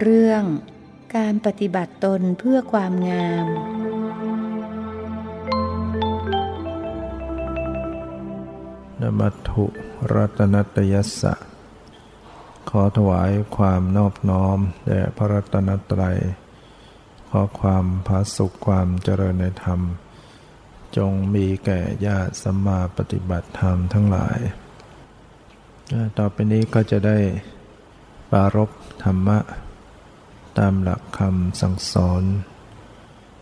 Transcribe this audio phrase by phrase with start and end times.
[0.00, 0.42] เรื่อง
[1.16, 3.46] การปฏิบัติตนเพื่อความงาม
[9.00, 9.64] นมัตุ
[10.14, 11.34] รัตนตยัสสะ
[12.70, 16.18] ขอถวายความนอบน้อมแด่พระรัตนตรัย
[17.30, 19.80] ขอความพาสุขความเจริญในธรรม
[20.96, 24.38] จงมีแก่ญาติสัมมาปฏิบัติธรรมทั้งหลาย
[26.18, 27.18] ต่อไปนี้ก็จะได้
[28.30, 28.70] ปารบ
[29.04, 29.38] ธรรมะ
[30.58, 32.22] ตามหลักคำสั่งสอน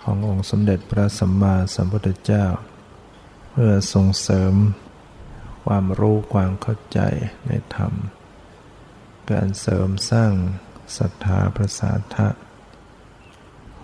[0.03, 2.47] ขององค์สมเด็จพระสัมมาสัมพุทธเจ้า
[3.51, 4.55] เพื่อส่งเสริม
[5.65, 7.01] ความรู้ความเข้าใจ
[7.47, 7.93] ในธรรม
[9.31, 10.33] การเสริมสร้าง
[10.97, 12.29] ศรัทธาประสาทะ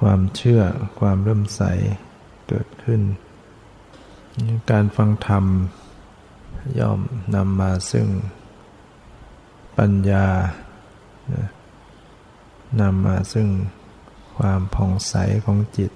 [0.00, 0.62] ความเชื่อ
[1.00, 1.62] ความเริ่มใส
[2.48, 3.02] เกิดขึ้น
[4.70, 5.44] การฟังธรรม
[6.78, 7.00] ย่อม
[7.34, 8.08] นำมาซึ่ง
[9.78, 10.26] ปัญญา
[11.32, 11.34] น
[12.80, 13.48] นำมาซึ่ง
[14.36, 15.92] ความผ่องใสของจิต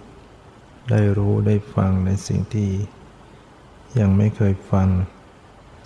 [0.90, 2.70] ได้รู้ได้ฟังในสิ่งที่
[3.98, 4.88] ยังไม่เคยฟัง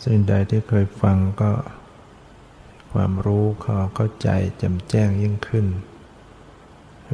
[0.04, 1.52] สิ่งใดที่เคยฟังก็
[2.92, 4.28] ความรู้เขาเข้าใจ
[4.62, 5.66] จำแจ้งยิ่งขึ้น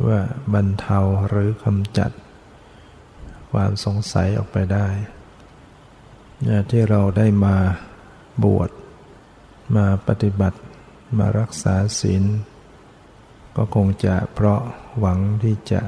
[0.08, 0.20] ว่า
[0.54, 2.10] บรรเทาหรือคำจัด
[3.52, 4.88] ความสงสัยออกไปได้
[6.70, 7.56] ที่เราได้มา
[8.44, 8.70] บวช
[9.76, 10.58] มาปฏิบัติ
[11.18, 12.24] มารักษาศีล
[13.56, 14.60] ก็คงจะเพราะ
[14.98, 15.80] หวังที่จะ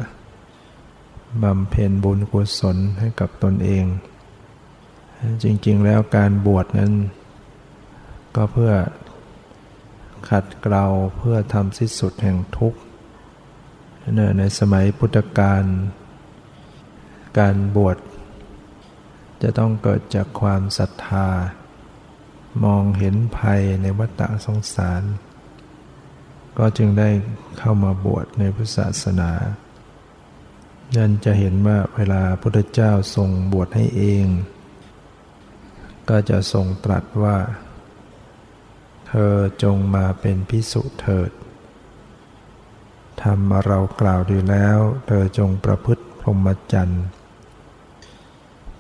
[1.42, 3.84] บำเพ็ญบุญกุศลให้กับตนเอง
[5.42, 6.92] จริงๆแล้วการบวชนั้น
[8.36, 8.72] ก็เพื่อ
[10.28, 10.84] ขัดเกลา
[11.16, 12.78] เพื่อทำสิ้นสุดแห่งทุกข์
[14.38, 15.64] ในสมัยพุทธกาล
[17.38, 17.96] การบวช
[19.42, 21.28] จะต้องเกิดจากความศรัทธา
[22.64, 25.02] มองเห็นภัยในวัฏสงสาร
[26.58, 27.08] ก็จึงได้
[27.58, 29.30] เข้ามาบวชในพุทธศาสนา
[30.96, 34.26] นั่นจะเห็นว่าเวลาพระพุทธเจ้าทรงบวชให้เอง
[36.08, 37.36] ก็จะทรงตรัสว่า
[39.08, 41.30] เธอจงมาเป็นพิสุเถิด
[43.22, 47.04] ทำเรากล่าวดีแล้ว เธอจงประพฤติพรหมจรรย์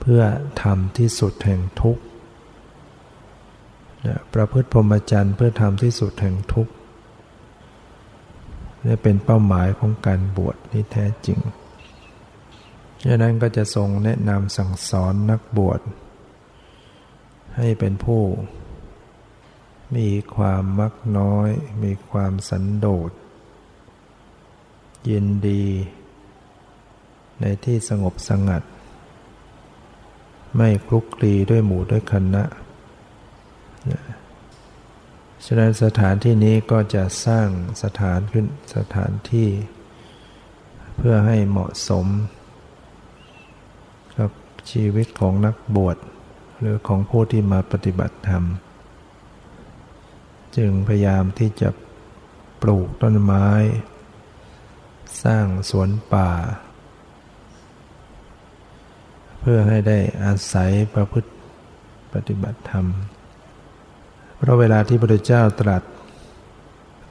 [0.00, 0.22] เพื่อ
[0.62, 2.02] ทำที่สุดแห่งทุกข์
[4.34, 6.72] ประพฤติพรหมจรรย์เพื่อทำที่สุดแห่งทุกข์
[8.86, 11.38] นี่เป็นเป้าหมายของการบวชที่แท้จริง
[13.06, 15.80] ดังนั้นก็จะทรงแนะนำสั่งสอนนักบวช
[17.56, 18.22] ให้เป็นผู้
[19.96, 21.48] มีความมักน้อย
[21.82, 23.10] มีความสันโดษ
[25.10, 25.64] ยินดี
[27.40, 28.62] ในที่สงบสงัด
[30.56, 32.44] ไม่คลุกคลีด้วยหมู่ด้วยคณะ
[35.44, 37.48] ฉะนั้นสถานที่นี้ก็จะสร้าง
[37.82, 39.48] สถานขึ้นสถานที่
[40.96, 42.06] เพื่อให้เหมาะสม
[44.16, 44.30] กับ
[44.70, 45.96] ชีวิตของนักบวช
[46.58, 48.44] หรือของผู้ที่มาปฏิบัติธรรม
[50.56, 51.68] จึงพยายามที่จะ
[52.62, 53.48] ปลูกต้นไม้
[55.24, 56.30] สร้างสวนป่า
[59.40, 61.30] เพื่อให้ได้อาศัยประพฤติ
[62.12, 62.86] ปฏิบัติธรรม
[64.38, 65.82] เพราะเวลาที่พระพุทธเจ้าตรัส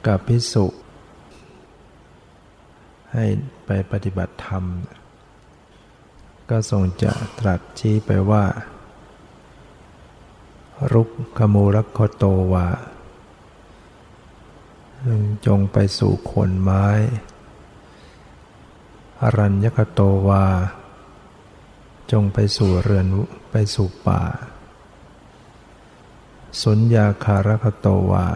[0.06, 0.66] กับพิสุ
[3.12, 3.24] ให้
[3.66, 4.64] ไปปฏิบัติธรรม
[6.50, 8.44] ก็ทรงจะตรัสชี้ไปว่า
[10.92, 11.08] รุก
[11.38, 12.66] ขมูรักโคโตวา
[15.46, 16.86] จงไปสู่ขนไม้
[19.22, 20.44] อรัญญคโตวา
[22.12, 23.06] จงไปสู่เรือน
[23.50, 24.22] ไปสู่ป่า
[26.62, 28.26] สุญญาคารคโตวา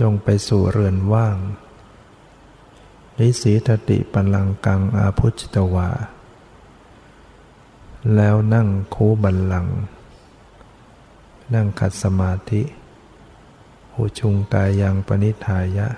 [0.00, 1.36] จงไปสู่เรือนว่าง
[3.18, 5.88] นิสีทติปัลังกังอาพุจิตวา
[8.16, 9.66] แล้วนั่งคูบัลลัง
[11.54, 12.62] นั่งขัดสมาธิ
[13.92, 15.88] หูชุงกายยังปณิทายะ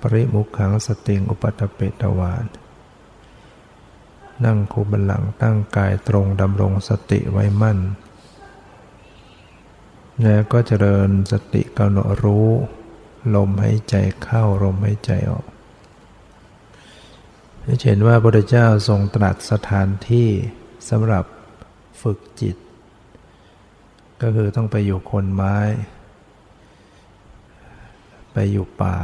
[0.00, 2.44] ปริมุขังสติงอุปัตเปตวาน
[4.44, 7.78] นั่งคูบัลลังตั้งกายตรงดำรงสติไว้มั่น
[10.22, 12.48] แล้วก็เจริญสติกำหนดรู้
[13.34, 15.46] ลมหายใจเข้าลมหายใจออก
[17.84, 20.28] เห็นว่าพระพุทธเจ้าทรงตรัสสถานที่
[20.88, 21.24] สำหรับ
[22.02, 22.56] ฝึกจิต
[24.22, 25.58] ก็คือต้องไปอยู่คนไม้
[28.32, 28.98] ไปอยู่ป่า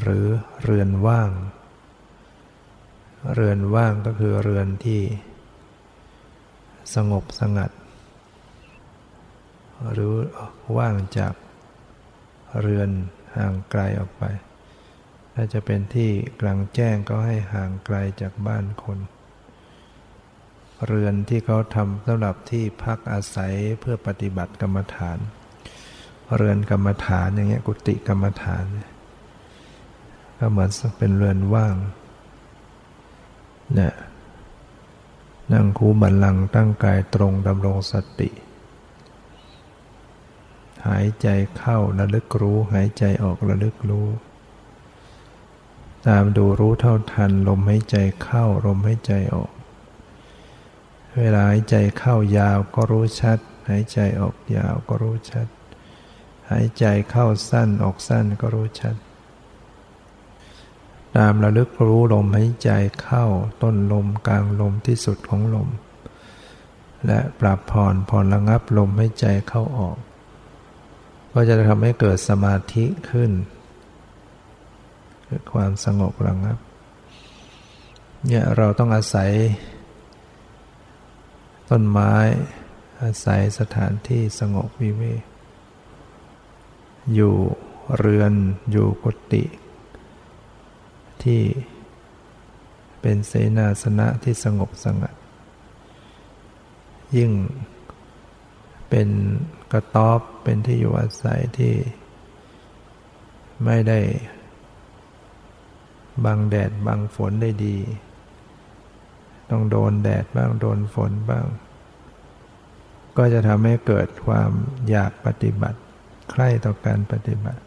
[0.00, 0.26] หรือ
[0.62, 1.30] เรือนว่าง
[3.30, 5.00] เรือนว่างก็คือเรือนที่
[6.94, 7.70] สงบสงัด
[9.92, 10.12] หรือ
[10.78, 11.34] ว่างจาก
[12.60, 12.90] เรือน
[13.36, 14.24] ห่างไกลออกไป
[15.34, 16.10] ถ้าจะเป็นที่
[16.40, 18.98] กลางแจ้งก็ให้ห่างไกลจากบ้านคน
[20.86, 25.18] เรือนที่เขาทำสำหรับที่พักอาศัยเพื่อปฏิบัติกรรมฐาน
[26.36, 28.64] เรือนกรรมฐานอย่างเงี้ยกุฏิกรรมฐาน
[30.38, 31.74] ก็เหมือนเป็นเรือนว่าง
[33.78, 33.94] นี่ย
[35.52, 38.30] นั่งคูบันลังตั้งกายตรงดำรงสติ
[40.86, 44.08] หายใจเข้าระลึกรู้ หายใจออกระลึกรู้
[46.06, 49.52] ตามดูรู้เท่าทัน ลมหายใจเข้าลมหายใจออก
[51.18, 53.38] เวลาหายใจเข้ายาวก็รู้ชัด
[53.68, 55.46] หายใจออกยาวก็รู้ชัด
[56.50, 58.96] หายใจเข้าสั้นออกสั้นก็รู้ชัด
[61.16, 62.70] ตามระลึกรู้ลมหายใจ
[63.02, 63.24] เข้า
[63.62, 65.68] ต้นลมกลางลมที่สุดของลม
[67.06, 69.96] และปรับผ่อนผ่อนระงับลมหายใจเข้าออก
[71.32, 73.30] ก็จะทำให้เกิดสมาธิขึ้น
[75.24, 76.58] เกิดความสงบระงับ
[78.26, 79.30] เนี่ยเราต้องอาศัย
[81.70, 82.14] ต้นไม้
[83.02, 85.22] อาศัยสถานที่สงบวิเวก
[87.14, 87.34] อยู่
[87.98, 88.32] เรือน
[88.70, 89.44] อยู่กุฏิ
[91.24, 91.42] ที่
[93.00, 95.14] เป็นเสนาสนะที่สงบสงัด
[97.16, 97.30] ยิ่ง
[98.88, 99.08] เป็น
[99.72, 101.74] กระต๊อบเป็นที่อยู่อาศัยที่
[103.64, 104.00] ไม่ได้
[106.24, 107.76] บังแดดบังฝนได้ดี
[109.50, 111.46] ต้องโดนแดดบ้างโดนฝนบ้าง
[113.16, 114.50] ก็จะทำให้เกิดความ
[114.90, 115.78] อยากปฏิบัติ
[116.30, 117.62] ใคร่ต่อการปฏิบัติ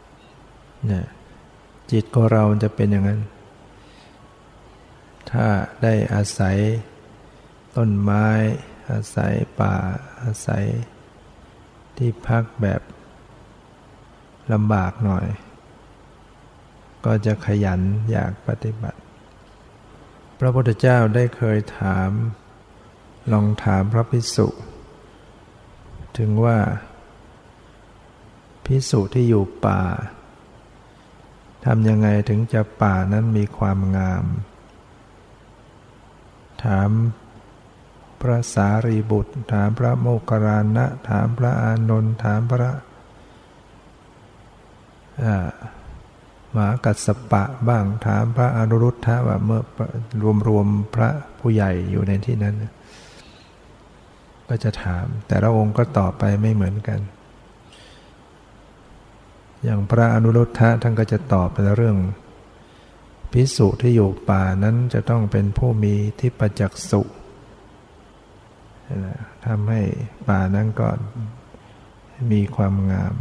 [0.87, 1.05] เนี่ย
[1.91, 3.21] จิตของเราจะเป็นอย่างนั้น
[5.31, 5.47] ถ้า
[5.83, 6.57] ได้อาศัย
[7.75, 8.27] ต้นไม้
[8.91, 9.75] อาศัยป่า
[10.21, 10.65] อาศัย
[11.97, 12.81] ที่พักแบบ
[14.53, 15.27] ลำบากหน่อย
[17.05, 17.81] ก็จะขยัน
[18.11, 18.99] อยากปฏิบัติ
[20.39, 22.09] พระพุทธเจ้าได้เคยถาม
[23.31, 24.47] ลองถามพระพิสุ
[26.17, 26.57] ถึงว่า
[28.65, 29.83] พิสุที่อยู่ป่า
[31.65, 34.23] ทำยังไงถึงจะป่านั้นมีความงาม
[36.63, 36.89] ถาม
[38.21, 42.71] พระสารีบุตร ถามพระโมคคารณะถามพระอานนท์ถามพระ
[46.53, 49.61] หมากัสปะบ้างถามพระอนุรุทธะว่าเมื่อ
[50.21, 51.09] รวมรวมพระ
[51.39, 52.55] ผู้ใหญ่อยู่ในที่นั้น
[54.49, 56.99] ก็จะถาม แต่ละองค์ก็ตอบไปไม่เหมือนกัน
[59.63, 61.97] อย่างพระอนุรุทธะท่านก็จะตอบในเรื่อง
[63.37, 67.01] พิสุที่อยู่ป่านั้นจะต้องเป็นผู้มีทิพจักสุ
[69.45, 69.81] ทำให้
[70.27, 70.89] ป่านั้นก็
[72.31, 73.13] มีความงาม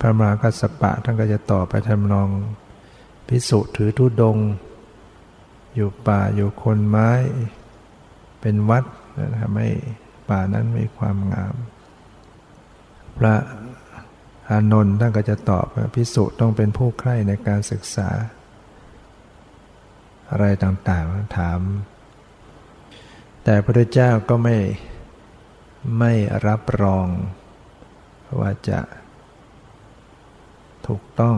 [0.00, 2.28] พระมหากัสปะท่านก็จะต่อไปทำนอง
[3.28, 4.36] พิสุถือทุดง
[5.74, 7.10] อยู่ป่าอยู่คนไม้
[8.40, 8.84] เป็นวัด
[9.38, 9.68] ทำให้
[10.30, 11.54] ป่านั้นมีความงาม
[13.18, 13.34] พระ
[14.52, 18.08] อานนท์ท่านก็จะตอบว่าพิสุต้องเป็นผู้ใคร่ในการศึกษา
[20.30, 21.60] อะไรต่างๆถาม
[23.44, 24.56] แต่พระเจ้าก็ไม่
[25.98, 26.12] ไม่
[26.46, 27.06] รับรอง
[28.40, 28.80] ว่าจะ
[30.86, 31.36] ถูกต้อง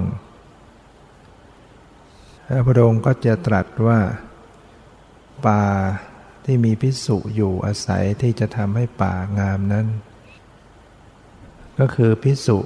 [2.67, 4.01] พระองค์ก็จะตรัสว่า
[5.47, 5.65] ป่า
[6.45, 9.87] ที่มีพิสุอยู่อาศัยที่จะทำให้ป่างามนั้น
[11.79, 12.59] ก็คือพิสุ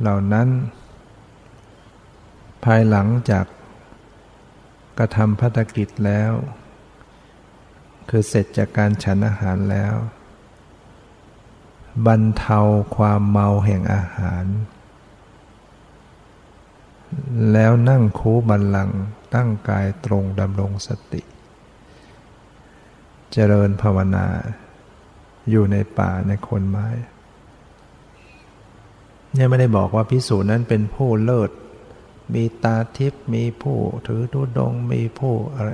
[0.00, 0.48] เหล่านั้น
[2.64, 3.46] ภายหลังจาก
[4.98, 6.32] กระทำพัฒกิจแล้ว
[8.08, 9.94] คือเสร็จจากการฉันอาหารแล้ว
[12.06, 12.60] บรรเทา
[12.96, 14.44] ความเมาแห่งอาหาร
[17.52, 18.90] แล้วนั่งคูบันลัง
[19.34, 21.22] ตั้งกายตรงดำรงสติ
[23.32, 24.26] เจริญภาวนา
[25.50, 26.88] อยู่ในป่าในคนไม้
[29.34, 31.50] เนี่ยไม่ได้บอกว่าพิสูจน์นั้นเป็นผู้เลิศ
[32.34, 35.70] มีตาทิพย์มีผู้ถือทุดงมีผู้อะไร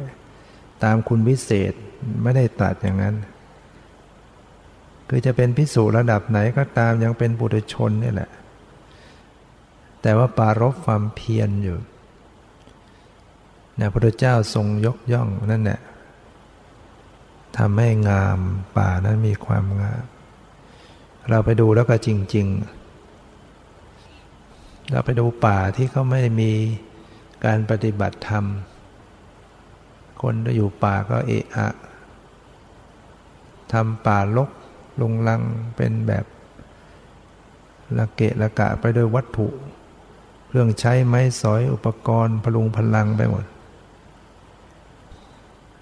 [0.85, 1.73] ตามคุณวิเศษ
[2.23, 3.15] ไม่ได้ตัดอย่างนั้น
[5.09, 8.31] คือจะเป็นพิสูจน์ระดับไหนก็ตามยังเป็นบุตรชนนี่แหละ
[10.03, 11.79] แต่ว่าปารบความเพียรอยู่
[13.81, 15.81] นะพระเจ้าทรงยกย่องนั่นแหละ
[17.57, 18.39] ทำให้งาม
[18.77, 20.05] ป่านั้นมีความงาม
[21.29, 22.76] เราไปดูแล้วก็จริง ๆ
[24.91, 26.53] เราไปดูป่าที่เขาไม่มี
[27.45, 28.45] การปฏิบัติธรรม
[30.23, 31.69] คนที่อยู่ป่าก็เอะอะ
[33.73, 34.51] ทำป่าลก
[35.01, 35.43] ลุงลัง
[35.77, 36.25] เป็นแบบ
[37.99, 39.49] ละเกะละกะไปด้วยวัตถุ
[40.47, 43.45] เครื่องใช้ไม้สอยอุปกรณ์พลุงพลังไปหมด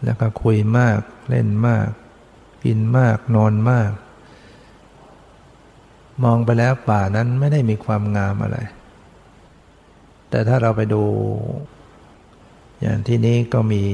[0.05, 1.89] แล้วก็คุยมากเล่นมาก
[2.65, 3.91] กินมากนอนมาก
[6.23, 8.59] มองไปแล้วป่านั้นไม่ได้มีความงามอะไร
[10.35, 11.03] แต่ถ้าเราไปดู
[12.81, 13.85] อย่างที่นี้ก็มี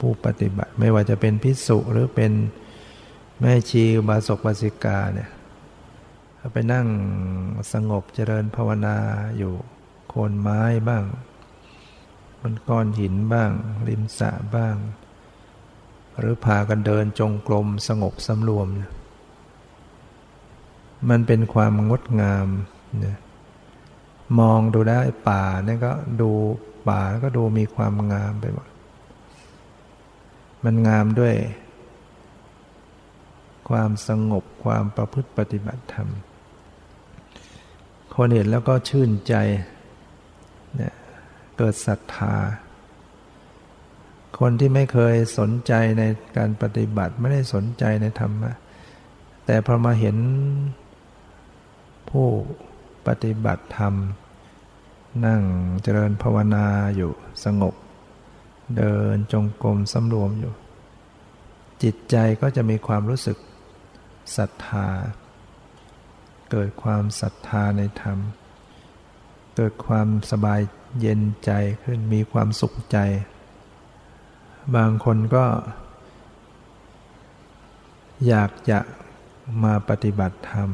[0.00, 2.32] ผู้ปฏิบัติ ไม่ว่าจะเป็นพิสุหรือเป็น
[3.40, 5.30] แม่ชีบาศกบาสิกาเนี่ย
[6.52, 6.86] ไปนั่ง
[7.72, 8.96] สงบเจริญภาวนา
[9.38, 9.54] อยู่
[10.08, 11.04] โคนไม้บ้าง
[12.40, 13.50] บนก้อนหินบ้าง
[13.88, 14.76] ริมสระบ้าง
[16.18, 18.68] หรือพากันเดินจงกรมสงบสำรวม
[21.10, 22.46] มันเป็นความงดงาม
[23.00, 23.18] เนี่ย
[24.38, 26.30] มองดูได้ป่าเนี่ยก็ดู
[26.88, 28.68] ป่าก็ดูมีความงามไปหมด
[30.64, 31.34] มันงามด้วย
[33.68, 36.08] ความสงบความประพฤติปฏิบัติธรรม
[38.14, 39.34] คนเห็นแล้วก็ชื่นใจ
[40.76, 40.94] เนี่ย
[41.56, 42.34] เกิดศรัทธา
[44.38, 46.02] คนที่ไม่เคยสนใจใน
[46.36, 48.52] การปฏิบัติไม่ได้สนใจในธรรมะ
[49.46, 50.16] แต่พอมาเห็น
[52.10, 52.26] ผู้
[53.06, 53.94] ปฏิบัติธรรม
[55.26, 55.42] นั่ง
[55.82, 56.66] เจริญภาวนา
[56.96, 57.12] อยู่
[57.44, 57.74] สงบ
[58.76, 60.52] เดินจงกรมสำรวมอยู่
[61.82, 63.38] จิตใจก็จะมีความรู้สึก
[64.36, 64.86] ศรัทธา
[66.50, 68.18] เกิดความศรัทธาในธรรม
[69.56, 70.60] เกิดความสบาย
[71.00, 71.50] เย็นใจ
[71.82, 72.98] ขึ้นมีความสุขใจ
[74.76, 75.46] บางคนก็
[78.28, 78.78] อยากจะ
[79.64, 80.68] มาปฏิบัติธรรม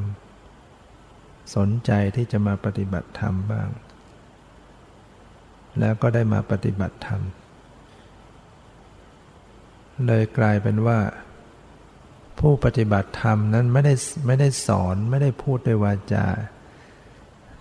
[1.54, 3.68] สนใจที่จะมาปฏิบัติธรรมบ้าง
[5.80, 7.20] แล้วก็ได้มาปฏิบัติธรรม
[10.06, 10.98] เลยกลายเป็นว่า
[12.40, 13.94] ผู้ปฏิบัติธรรมนั้นไม่ได้
[14.26, 16.26] ไม่ได้สอนไม่ได้พูดด้วยวาจา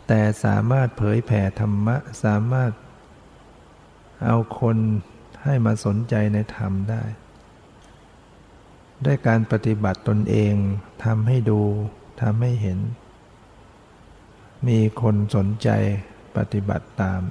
[0.07, 2.71] แต่สามารถเผยแผ่ธรรมะ สามารถ
[4.25, 4.77] เอาคน
[5.43, 7.03] ให้มาสนใจในธรรมได้
[9.05, 10.53] ด้วยการปฏิบัติตนเอง
[11.03, 11.61] ทำให้ดู
[12.21, 12.79] ทำให้เห็น
[14.67, 15.69] มีคนสนใจ
[16.37, 17.21] ปฏิบัติตาม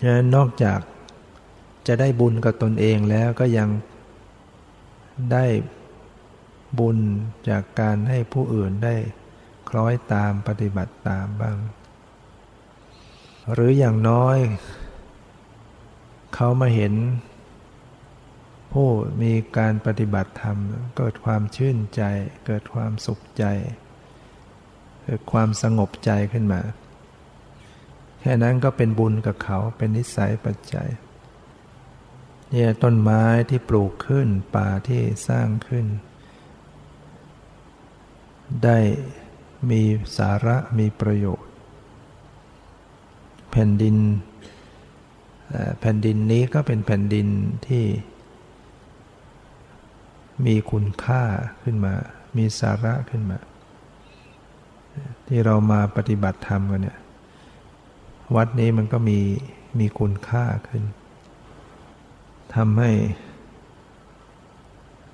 [0.00, 0.80] ฉะนั้นนอกจาก
[1.86, 3.68] จะได้บุญกับตนเองแล้วก็ยัง
[5.32, 5.46] ได้
[6.78, 6.98] บุญ
[7.48, 8.94] จากการให้ผู้อื่นได้
[9.68, 11.56] คล้อยตามปฏิบัติตามบ้าง
[13.52, 14.38] หรืออย่างน้อย
[16.34, 16.94] เขามาเห็น
[18.72, 18.88] ผู้
[19.22, 20.58] มีการปฏิบัติธรรม
[20.96, 22.02] เกิดความชื่นใจ
[22.46, 23.44] เกิดความสุขใจ
[25.02, 26.60] เกิดความสงบใจขึ้นมา
[28.20, 30.88] แค่นั้นก็เป็นบุญกับเขาเป็นนิสัยปัจจัย
[32.50, 35.86] เนี่ยต้นไม้ที่ปลูกขึ้นป่าที่สร้างขึ้น
[38.64, 38.78] ได้
[39.70, 39.82] มี
[40.16, 41.48] สาระมีประโยชน์
[43.50, 43.96] แผ่นดิน
[45.80, 47.28] แผ่นดินนี้ก็เป็นแผ่นดิน
[47.66, 47.84] ที่
[50.46, 51.22] มีคุณค่า
[51.62, 51.94] ขึ้นมา
[52.36, 53.38] มีสาระขึ้นมา
[55.26, 56.98] ที่เรามาปฏิบัติธรรมกันเนี่ย
[58.36, 59.18] วัดนี้มันก็มี
[59.78, 60.82] มีคุณค่าขึ้น
[62.54, 62.90] ทำให้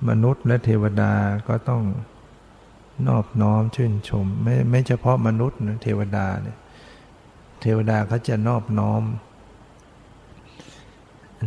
[0.09, 1.13] มนุษย์และเทวดา
[1.47, 1.83] ก็ต้อง
[3.07, 6.57] นอบน้อมชื่นชม ไม่ไม่เฉพาะมนุษย์นะเทวดาเนี่ย
[7.61, 9.03] เทวดาเขาจะนอบน้อม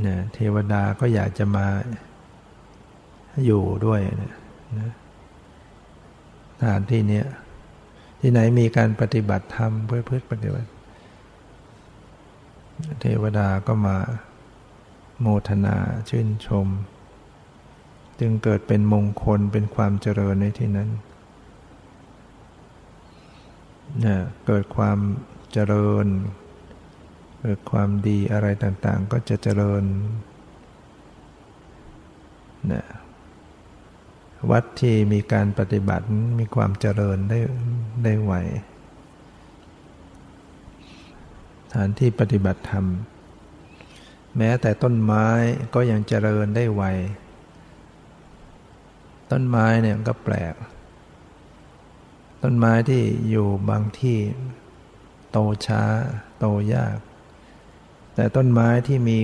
[0.03, 1.67] เนี่ยเทวดาก็อยากจะมา
[3.45, 4.01] อยู่ด้วย
[4.81, 4.93] นะ
[6.59, 7.23] สถานที่นี้
[8.21, 10.71] ที่ไหนมีการปฏิบัติธรรมเพื่อเพื่อปฏิบัติ
[13.01, 13.97] เทวดาก็มา
[15.21, 15.77] โมทนา
[16.09, 16.67] ชื่นชม
[18.21, 20.91] จึงเกิดเป็นมงคลเป็นความเจริญในที่นั้น
[24.05, 24.99] นะเกิดความ
[25.53, 26.07] เจริญ
[27.41, 29.85] เกิดความดีอะไรต่างๆ ก็จะเจริญ
[32.73, 32.85] นะ
[34.51, 36.05] วัดที่มีการปฏิบัติ
[36.39, 37.39] มีความเจริญได้
[38.05, 38.33] ได้ไหว
[41.73, 42.87] ฐานที่ปฏิบัติธรรม
[44.37, 45.27] แม้แต่ต้นไม้
[45.75, 46.83] ก็ยังเจริญได้ไว
[49.31, 50.55] ต้นไม้เนี่ยก็แปลก
[52.43, 54.19] ต้นไม้ที่อยู่บางที่
[55.31, 55.83] โตช้า
[56.39, 56.99] โตยาก
[58.15, 59.19] แต่ต้นไม้ที่มี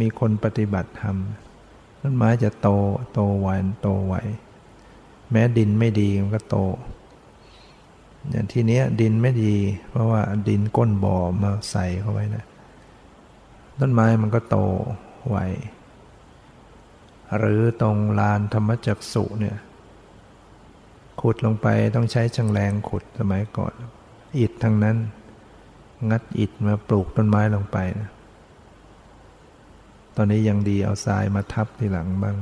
[0.00, 1.16] มีคนปฏิบัติธรรม
[2.02, 2.68] ต้นไม้จะโต
[3.12, 3.48] โตไว
[3.82, 4.14] โตไว
[5.30, 6.56] แม้ดินไม่ดีมันก็โต
[8.30, 9.54] อย่างที่นี้ดินไม่ดี
[9.90, 12.44] เพราะว่าดินก้นบ่อมาใส่เข้าไว้นะ
[13.80, 14.56] ต้นไม้มันก็โต
[15.28, 15.38] ไว
[17.38, 19.56] หรือตรงลานธรรมจักสุเนี่ย
[21.20, 23.74] ขุดลงไปต้องใช้ชังแรงขุดสมัยก่อน
[24.38, 24.96] อิฐทั้งนั้น
[26.10, 28.10] งัดอิฐมาปลูกต้นไม้ลงไปนะ
[30.16, 32.36] ตอนนี้ยังดีเอาทรายมาทับทีหลังบ้าง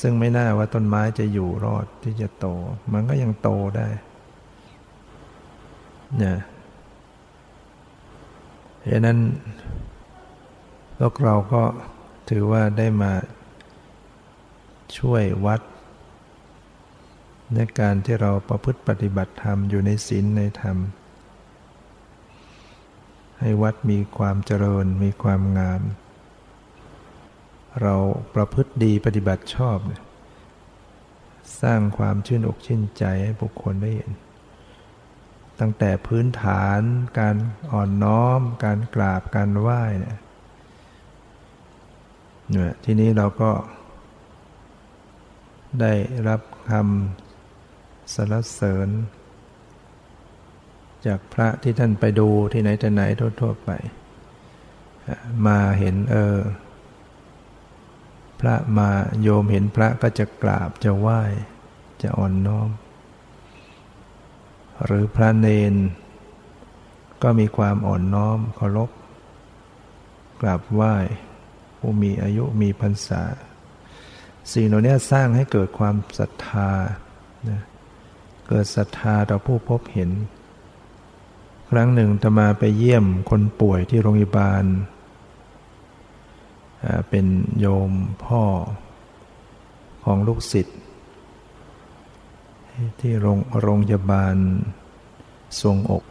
[0.00, 2.46] ซึ่งไม่น่าว่าต้นไม้จะอยู่รอดที่จะโต
[2.92, 3.88] มันก็ยังโตได้
[6.18, 6.36] เนี่ย
[8.90, 9.18] ดังนั้น
[10.98, 11.62] พวกเราก็
[12.30, 13.12] ถือว่าได้มา
[14.98, 15.60] ช่วยวัด
[17.54, 20.76] ในการที่เราประพฤติปฏิบัติธรรมอยู่ในศีลในธรรม
[23.40, 25.80] ให้วัดมีความเจริญมีความงาม
[27.82, 27.94] เรา
[28.34, 29.78] ประพฤติดีปฏิบัติชอบ
[31.62, 34.12] สร้างความชื่นอกชื่นใจให้บุคคลได้เห็น
[35.60, 36.80] ตั้งแต่พื้นฐาน
[37.18, 37.36] การ
[37.72, 40.18] อ่อนน้อม การกราบการไหว้เนี่ย
[42.50, 43.50] เนี่ยทีนี้เราก็
[45.80, 45.92] ได้
[46.28, 46.40] รับ
[46.70, 48.88] คำสรรเสริญ
[51.06, 53.02] จากพระที่ท่านไปดูที่ไหนแต่ไหน
[53.40, 53.70] ทั่วๆไป
[55.46, 56.38] มาเห็นเออ
[58.46, 58.90] ระมา
[59.22, 61.20] โยมเห็นพระก็จะกราบจะไหว้
[62.02, 62.68] จะอ่อนน้อม
[64.84, 65.74] หรือพระเนน
[67.22, 68.90] ก็มีความอ่อนน้อมเคารพ
[70.40, 70.94] กราบไหว้
[71.78, 73.22] ผู้มีอายุมีพรรษา
[74.52, 76.70] สิ่งเหล่านี้สร้างให้เกิดความศรัทธา
[77.48, 77.60] นะ
[78.48, 80.10] เกิดศรัทธาต่อผู้พบเห็น
[81.70, 84.64] ครั้งหนึ่งตมาไปเยี่ยมคนป่วยที่โรงพยาบาล
[87.08, 87.26] เป็น
[87.58, 87.92] โยม
[88.24, 88.44] พ่อ
[90.04, 90.78] ของลูกศิษย์
[93.00, 94.36] ที่โรงโรงพยาบาล
[95.62, 96.04] ทรงอก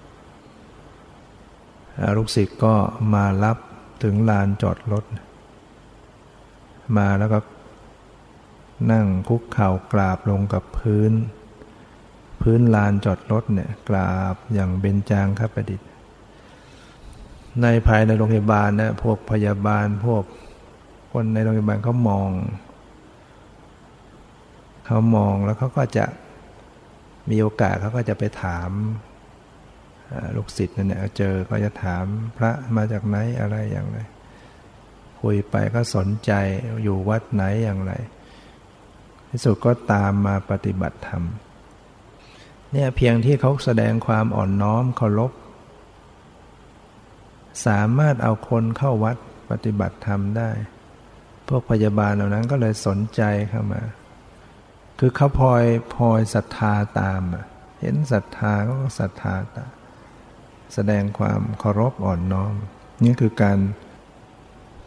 [2.17, 2.75] ลูกศิษย์ก็
[3.13, 3.57] มารับ
[4.03, 5.05] ถึงลานจอดรถ
[6.97, 7.39] มาแล้วก็
[8.91, 11.11] นั่งคุกเข่ากราบลงกับพื้น
[12.41, 15.87] พื้นลานจอดรถเนี่ยกราบอย่างเบญจางคประดิษฐ์
[17.61, 20.23] ในภายในโรงพยาบาลนะพวกพยาบาลพวก
[21.13, 22.31] คนในโรงพยาบาลเขามอง
[24.85, 26.05] เขามองแล้วเขาก็จะ
[27.29, 28.69] มีโอกาสเขาก็จะไปถาม
[30.35, 32.03] ลูกศิษย์นั่นแหละเจอก็จะถาม
[32.37, 33.97] พระมาจากไหนอะไรอย่างไร
[35.21, 36.31] คุยไปก็สนใจ
[36.83, 37.93] อยู่วัดไหนอย่างไร
[39.29, 41.23] ที่สุดก็ตามมาปฏิบัติธรรม
[42.71, 45.31] เนี่ยเพียงที่เขาแสดงความอ่อนน้อมเคารพ
[47.67, 49.17] สามารถเอาคนเข้าวัด
[49.49, 50.49] ปฏิบัติธรรมได้
[51.47, 53.81] พวกพยาบาลเหล่านั้นก็เลยสนใจเข้ามา
[54.99, 55.63] คือเขาพลอย
[55.95, 57.21] พลอยศรัทธาตาม
[57.79, 59.71] เห็นศรัทธาก็ศรัทธาตาม
[60.73, 62.53] แสดงความเคารพอ่อนน้อม
[63.03, 63.59] นี่คือการ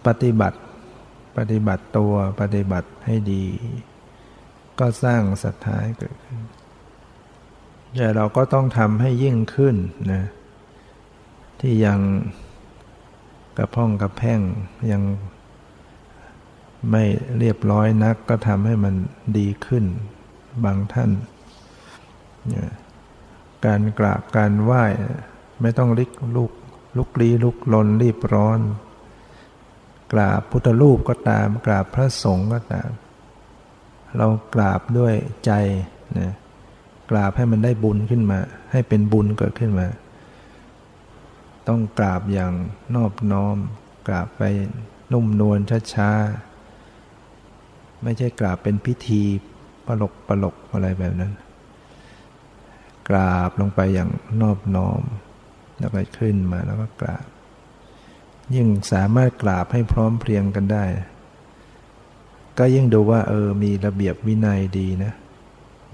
[0.06, 0.58] ปฏิบัติ
[1.38, 3.44] ปฏิบัติตัวปฏิบัติให้ดี
[4.78, 6.40] ก็สร้างศรัทธาให้เกิดขึ้น
[7.96, 9.76] แต่เราก็ต้องทำให้ยิ่งขึ้น
[10.12, 10.24] นะ
[11.60, 12.00] ที่ยัง
[13.58, 14.40] กระพ้องกระแพ่ง
[14.90, 15.02] ยัง
[16.90, 17.04] ไม่
[17.38, 18.94] เรียบร้อยนักก็ทำให้มัน
[19.38, 19.84] ดีขึ้น
[20.64, 21.10] บางท่าน
[23.66, 24.84] การกราบการไหว้
[25.62, 26.52] ไม่ต้องลิกลุก
[26.96, 28.60] ลุกลี้ลุกลนรีบร้อน
[30.12, 32.90] กราบพุทธรูปก็ตาม กราบพระสงฆ์ก็ตาม
[34.16, 35.14] เรากราบด้วย
[35.46, 35.52] ใจ
[36.18, 36.32] นะ
[37.10, 38.38] กราบให้มันได้บุญขึ้นมา
[38.72, 39.86] ให้เป็นบุญเกิดขึ้นมา
[41.68, 42.52] ต้องกราบอย่าง
[42.94, 43.56] นอบน้อม
[44.08, 44.42] กราบไป
[45.12, 45.58] นุ่มนวล
[45.94, 46.45] ช้าๆ
[48.02, 49.22] ไม่ใช่กราบเป็นพิธี
[49.86, 51.32] ปลกปลกอะไรแบบนั้น
[53.08, 55.02] กราบลงไปอย่างนอบน้อม
[55.78, 57.26] แล้วก็ขึ้นมาแล้วก็กราบ
[58.54, 60.84] ยิ่งสามารถกราบให้พร้อมเพรียงกันได้
[62.58, 65.12] ก็ยิ่งดูว่า เออมีระเบียบวินัยดีนะ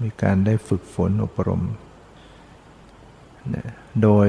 [0.01, 1.63] มีการได้ฝึกฝนอบรม
[3.55, 3.65] นะ
[4.03, 4.27] โดย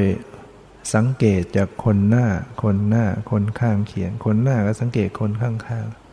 [0.94, 2.26] สังเกตจากคนหน้า
[2.62, 6.03] คนหน้า คนข้างเขียง คนหน้าก็สังเกตคนข้างๆ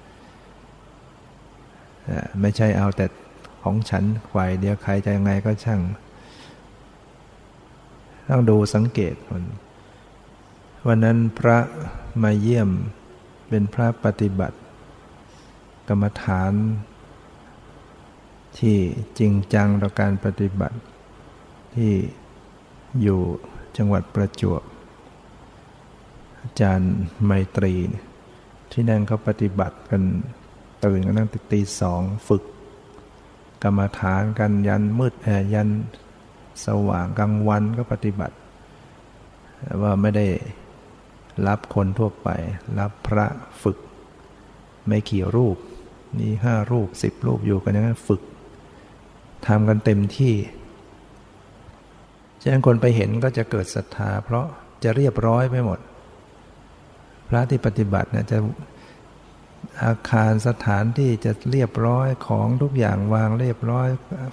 [2.42, 3.06] ไม่ใช่เอาแต่
[3.64, 5.82] ของฉันฝ่ายเดียวใครจะยังไงก็ช่าง
[8.30, 9.44] ต้องดูสังเกตคน
[10.88, 11.58] วันนั้นพระ
[12.24, 12.70] มาเยี่ยม
[13.50, 14.58] เป็นพระปฏิบัติ
[15.88, 16.54] กรรมฐาน
[18.60, 18.78] ที่
[19.20, 20.78] จริงจังต่อการปฏิบัติ
[21.76, 21.94] ที่
[23.02, 23.22] อยู่
[23.78, 24.62] จังหวัดประจวบ
[26.42, 26.94] อาจารย์
[27.26, 27.74] ไมตรี
[28.72, 30.04] ที่นั่นเขาปฏิบัติกัน
[30.86, 32.44] ตื่นกันตั้งแต่ตีสองฝึก
[33.64, 35.70] กรรมฐานกันยันมืดแอยัน
[36.66, 38.36] สว่างกลางวันก็ปฏิบัติ
[39.82, 40.28] ว่าไม่ได้
[41.48, 42.30] รับคนทั่วไป
[42.80, 43.26] รับพระ
[43.64, 43.78] ฝึก
[44.88, 45.58] ไม่เกี่ยวรูป
[46.20, 48.22] มีห้ารูปสิบรูปอยู่กันอย่างนั้นฝึก
[49.48, 50.34] ทำกันเต็มที่
[52.42, 54.46] ฉะนั้นคนไปเห็นก็จะเกิดศรัทธา เพราะ
[54.84, 55.80] จะเรียบร้อยไปหมด
[57.30, 58.38] พระที่ปฏิบัติเนี่ยจะ
[59.84, 63.88] อาคารสถานที่จะเรียบร้อยของทุกอย่างวางเรียบร้อย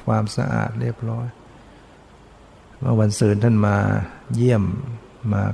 [0.06, 1.26] ความสะอาดเรียบร้อย
[2.80, 3.76] เมื่อวันศุกร์ท่านมา
[4.34, 4.64] เยี่ยม
[5.32, 5.44] มา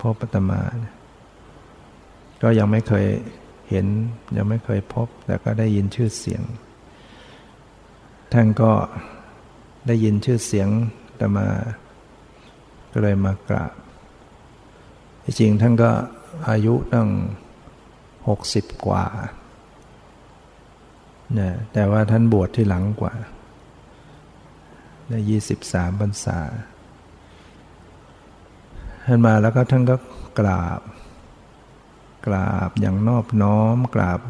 [0.00, 0.62] พบปตมา
[2.42, 3.06] ก็ยังไม่เคย
[3.70, 3.86] เห็น
[4.36, 6.42] ยังไม่เคยพบ แต่ก็ได้ยินชื่อเสียง
[8.32, 8.72] ท่านก็
[9.86, 10.68] ได้ยินชื่อเสียง
[11.20, 11.48] ตมา
[12.92, 13.72] ก็เลยมากราบ
[15.24, 15.90] จริงท่านก็
[16.48, 17.08] อายุตั้ง
[18.28, 19.04] หกสิบกว่า
[21.38, 23.14] นี่แต่ว่าท่านบวชที่หลังกว่า
[25.08, 26.38] ได้ยี่สิบสามพรรษา
[29.06, 29.96] ท่านมาแล้วก็ท่านก็
[30.38, 30.80] กราบ
[32.26, 34.20] กราบอย่างนอบน้อมกราบ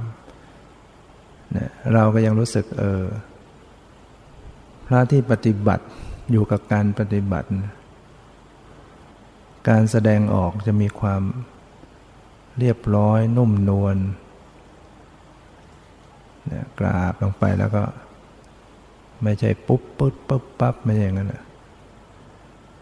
[1.56, 3.04] นี่ยเราก็ยังรู้สึกเออ
[4.86, 5.84] พระที่ปฏิบัติ
[6.30, 7.48] อยู่กับการปฏิบัติ
[9.68, 11.22] การแสดงออกจะมีความ
[12.58, 13.96] เรียบร้อยนุ่มนวล
[16.46, 17.82] เนี่ยกราบลงไปแล้วก็
[19.22, 21.42] ไม่ใช่ปุ๊บปุ๊บปุ๊บปั๊บไม่ใช่อย่างนั้นนะ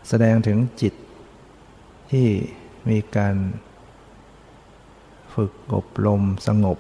[0.08, 0.94] แสดงถึงจิต
[2.10, 2.28] ที่
[2.88, 3.34] มีการ
[5.34, 6.78] ฝึกอบรมสงบ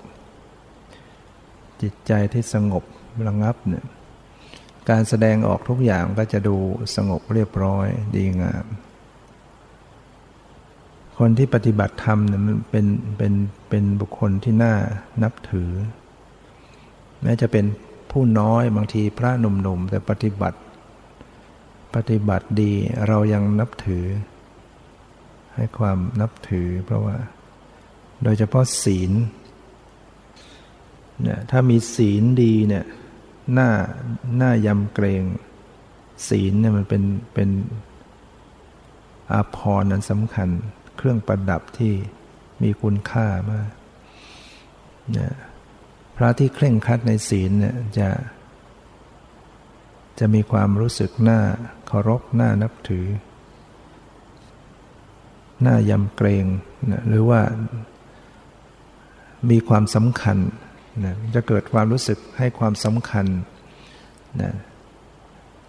[1.82, 2.84] จิตใจที่สงบ
[3.26, 3.86] ระงับเนี่ย
[4.90, 6.56] การแสดงออกทุกอย่างก็จะดู
[6.96, 8.66] สงบเรียบร้อยดีงาม
[11.18, 12.86] คนที่ปฏิบัติธรรมเนี่ยมันเป็น
[13.18, 13.32] เป็น
[13.68, 14.74] เป็นบุคคลที่น่า
[15.22, 15.70] นับถือ
[17.22, 17.64] แม้จะเป็น
[18.10, 20.58] ผู้น้อยบางทีพระหนุ่มๆแต่ปฏิบัติ
[21.94, 22.72] ปฏิบัติดี
[23.08, 24.04] เรายังนับถือ
[25.54, 27.16] ให้ความนับถือ เพราะว่า
[28.22, 29.12] โดยเฉพาะศีล
[31.22, 32.84] เนี่ยถ้ามีศีลดีเนี่ย
[33.52, 33.70] หน้า
[34.36, 35.22] หน้ายำเกรง
[36.28, 37.02] ศีลเนี่ยมันเป็น
[37.34, 37.50] เป็น
[39.32, 40.48] อาภรณ์นั้นสำคัญ
[41.06, 41.94] รื่องประดับที่
[42.62, 43.70] มีคุณค่ามาก
[45.12, 45.34] เนี่ย
[46.16, 48.08] พระที่เคร่งครัดในศีลเนี่ยจะ
[50.18, 51.40] จะมีความรู้สึกหน้า
[51.86, 53.06] เคารพหน้านับถือ
[55.62, 56.46] หน้ายำเกรง
[56.90, 57.40] นะหรือว่า
[59.50, 60.38] มีความสำคัญ
[61.04, 63.26] นะจะเกิดความรู้สึกให้ความสำคัญ
[64.42, 64.52] นะ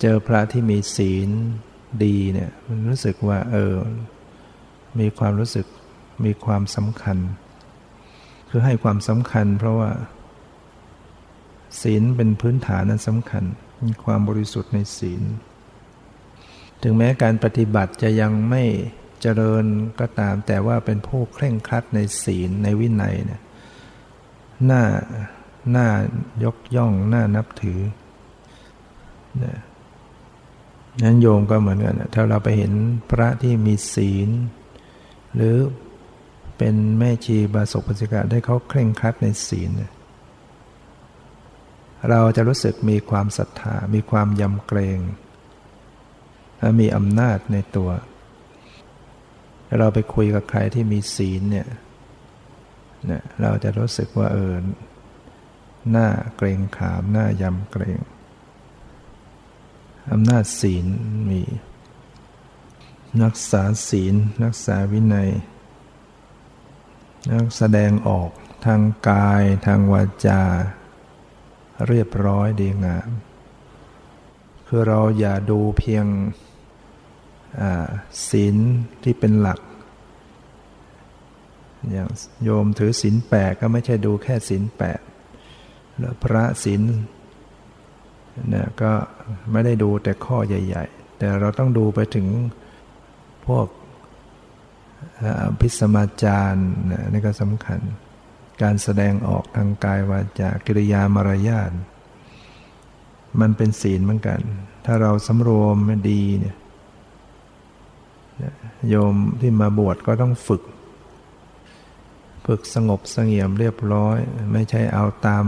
[0.01, 1.29] เจอพระที่มีศีล
[2.03, 3.73] ดีเนี่ยมันรู้สึกว่า เออ
[4.99, 5.67] มีความรู้สึก
[6.25, 7.17] มีความสำคัญ
[8.49, 9.91] คือให้ความสำคัญเพราะว่า
[11.81, 13.43] ศีลเป็นพื้นฐานนั้นสำคัญ
[13.85, 15.23] มีความบริสุทธิ์ในศีล
[16.83, 18.63] ถึงแม้การปฏิบัติจะยังไม่
[19.21, 19.65] เจริญ
[19.99, 23.41] ก็ตาม แต่ว่าเป็นผู้เคร่งครัดในศีลในวินัยเนี่ย
[24.69, 24.83] น่า
[25.75, 25.87] น่า
[26.43, 27.79] ยกย่องน่านับถือ
[29.43, 29.57] นะ
[31.03, 32.73] นั้นโยมก็เหมือนกัน ถ้าเราไปเห็น
[33.11, 34.29] พระที่มีศีล
[35.37, 35.57] หรือ
[36.57, 39.69] เป็นแม่ชีบาศกปัจจิกาได้เขาเคร่งครัดในศีล
[42.09, 44.99] เราจะรู้สึกมีความศรัทธา มีความยำเกรง
[46.59, 47.89] และมีอำนาจในตัว
[49.79, 51.67] เราไปคุยกับใครที่มีศีลเนี่ย
[53.05, 54.53] เนี่ยเราจะรู้สึกว่าเออ
[55.91, 57.99] หน้าเกรงขาม หน้ายำเกรง
[60.11, 60.85] อำนาจศีล
[61.29, 61.41] มี
[63.21, 65.29] นักษาศีลนักษาวินัย
[67.31, 68.29] นักแสดงออก
[68.65, 70.41] ทางกายทางวาจา
[71.87, 73.09] เรียบร้อยดีงาม
[74.67, 76.05] คือเราอย่าดูเพียง
[78.29, 78.57] ศีล
[79.03, 79.59] ที่เป็นหลัก
[81.91, 82.09] อย่าง
[82.43, 84.99] โยมถือศีลแปดก็ไม่ใช่ดูแค่ศีลแปด
[85.99, 86.81] แล้วพระศีล
[88.49, 88.91] เนี่ยก็
[89.51, 92.27] ไม่ได้ดูแต่ข้อใหญ่ ๆ แต่เราต้องดูไปถึง
[93.47, 93.67] พวก
[95.59, 96.61] พิสมาจาร
[97.11, 97.79] นี่ก็สำคัญ
[98.61, 101.71] การแสดงออกทางกายวาจากิริยามารยาท
[103.39, 104.39] มันเป็นศีลเหมือนกัน
[104.85, 105.77] ถ้าเราสำรวม
[106.09, 106.55] ดีเนี่ย
[108.89, 110.63] โยมที่มาบวชก็ต้องฝึก
[112.45, 114.17] ฝึกสงบสงเงียมเรียบร้อย
[114.53, 115.45] ไม่ใช่เอาตาม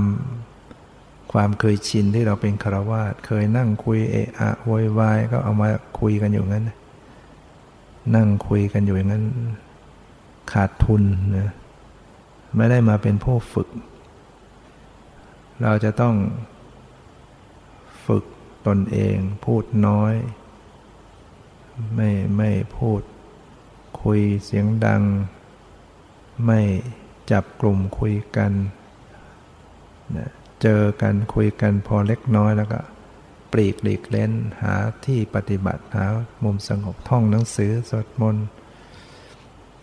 [1.32, 5.68] ความเคยชินที่เราเป็นคารวาสเคยนั่งคุยเอะอะโวยวายก็เอามา
[6.00, 6.70] คุยกันอยู่งั้น
[8.16, 9.26] นั่งคุยกันอยู่อย่างนั้น
[10.52, 11.04] ขาดทุน
[11.38, 11.50] นะ
[12.56, 13.70] ไม่ได้มาเป็นผู้ฝึก
[15.62, 16.16] เราจะต้อง
[18.06, 18.24] ฝึก
[18.68, 20.14] ตนเองพูดน้อย
[21.96, 23.02] ไม่ไม่พูด
[24.04, 25.02] คุยเสียงดัง
[26.46, 26.60] ไม่
[27.32, 28.52] จับกลุ่มคุยกัน
[30.18, 30.30] นะ
[30.62, 32.80] เจอกันคุยกันพอเล็กน้อยแล้วก็
[33.52, 34.32] ปลีกหลีกเล่น
[34.62, 36.06] หาที่ปฏิบัติหา
[36.44, 38.46] มุมสงบท่องหนังสือสวดมนต์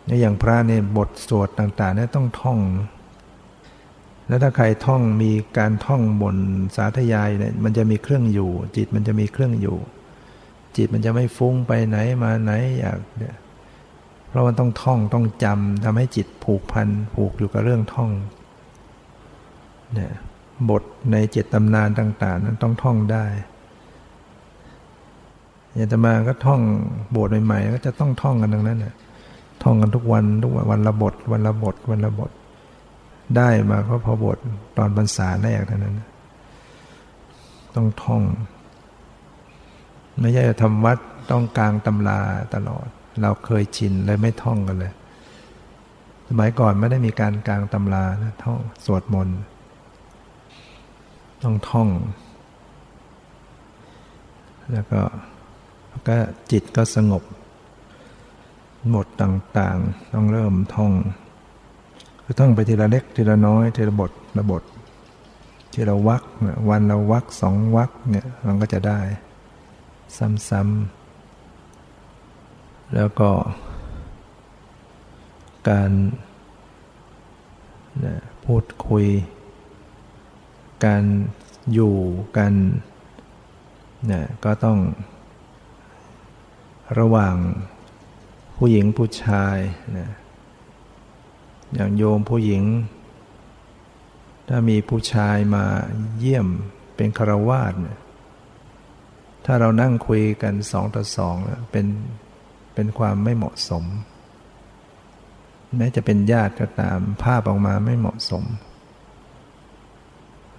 [0.09, 2.61] นี่อย่างพระเนี่ยบทสวดต่างๆเนี่ยต้องท่อง
[4.29, 6.37] แล้วถ้าใครท่องมีการท่องบน
[6.77, 9.79] สาธยายเนี่ยมันจะมีเครื่องอยู่ จิตมันจะมีเครื่องอยู่
[10.77, 13.37] จิตมันจะไม่ฟุ้งไปไหนมาไหนอยากเนี่ย
[14.29, 18.11] เพราะมันต้องท่องต้องจำทำให้จิตผูกพันผูกอยู่กับเรื่องท่อง
[19.95, 20.13] เนี่ย
[20.71, 23.25] บทในเจ็ดตำนานต่าง ๆ นั้นต้องท่องได้
[25.79, 26.61] ยาตมาก็ท่อง
[27.17, 28.95] บทใหม่ๆก็จะต้องท่องกันดังนั้นน่ะ
[29.63, 32.31] ท่องกันทุกวันทุกวันวันละบทวันละบทวันละบท
[33.37, 34.39] ได้มาก็พอบท
[34.77, 36.01] ตอนพรรษาแรกเท่านั้น
[37.75, 38.23] ต้องท่อง
[40.21, 40.99] ไม่ใช่ทำวัด
[41.31, 42.21] ต้องกลางตำรา
[42.55, 42.87] ตลอด
[43.23, 44.93] เราเคยชินเลยไม่ท่องกันเลย
[46.29, 49.39] สมัยก่อนไม่ได้มีการกลางตำรานะท่องสวดมนต์
[51.43, 51.89] ต้องท่อง
[54.73, 55.01] แล้วก็
[56.07, 56.17] ก็
[56.51, 57.23] จิตก็สงบ
[58.91, 60.93] หมดต่างๆ ต้องเริ่มท่อง
[62.23, 64.63] คือท่องไปทีละเล็กทีละน้อย ทีละบทละบท
[65.73, 66.23] ทีละวัก
[66.71, 69.01] วันละวักสองวักเนี่ยมันก็จะได้
[70.49, 73.31] ซ้ำๆแล้วก็
[75.69, 75.93] การ
[78.45, 79.07] พูดคุย
[80.85, 81.03] การ
[81.73, 81.97] อยู่
[82.37, 82.53] กัน
[84.07, 84.79] เนี่ยก็ต้อง
[86.99, 87.37] ระหว่าง
[88.57, 89.59] ผู้หญิงผู้ชาย
[89.99, 90.11] นะ
[91.75, 92.63] อย่างโยมผู้หญิง
[94.49, 95.65] ถ้ามีผู้ชายมา
[96.19, 96.47] เยี่ยม
[96.97, 97.99] เป็นคารวาสเนี่ย
[99.45, 101.37] ถ้าเรานั่งคุยกันสองต่อสอง
[101.73, 101.87] เป็น
[102.75, 103.85] เป็นความไม่เหมาะสม
[105.77, 108.45] แม้จะเป็นญาติก็ตามภาพออกมาไม่เหมาะสม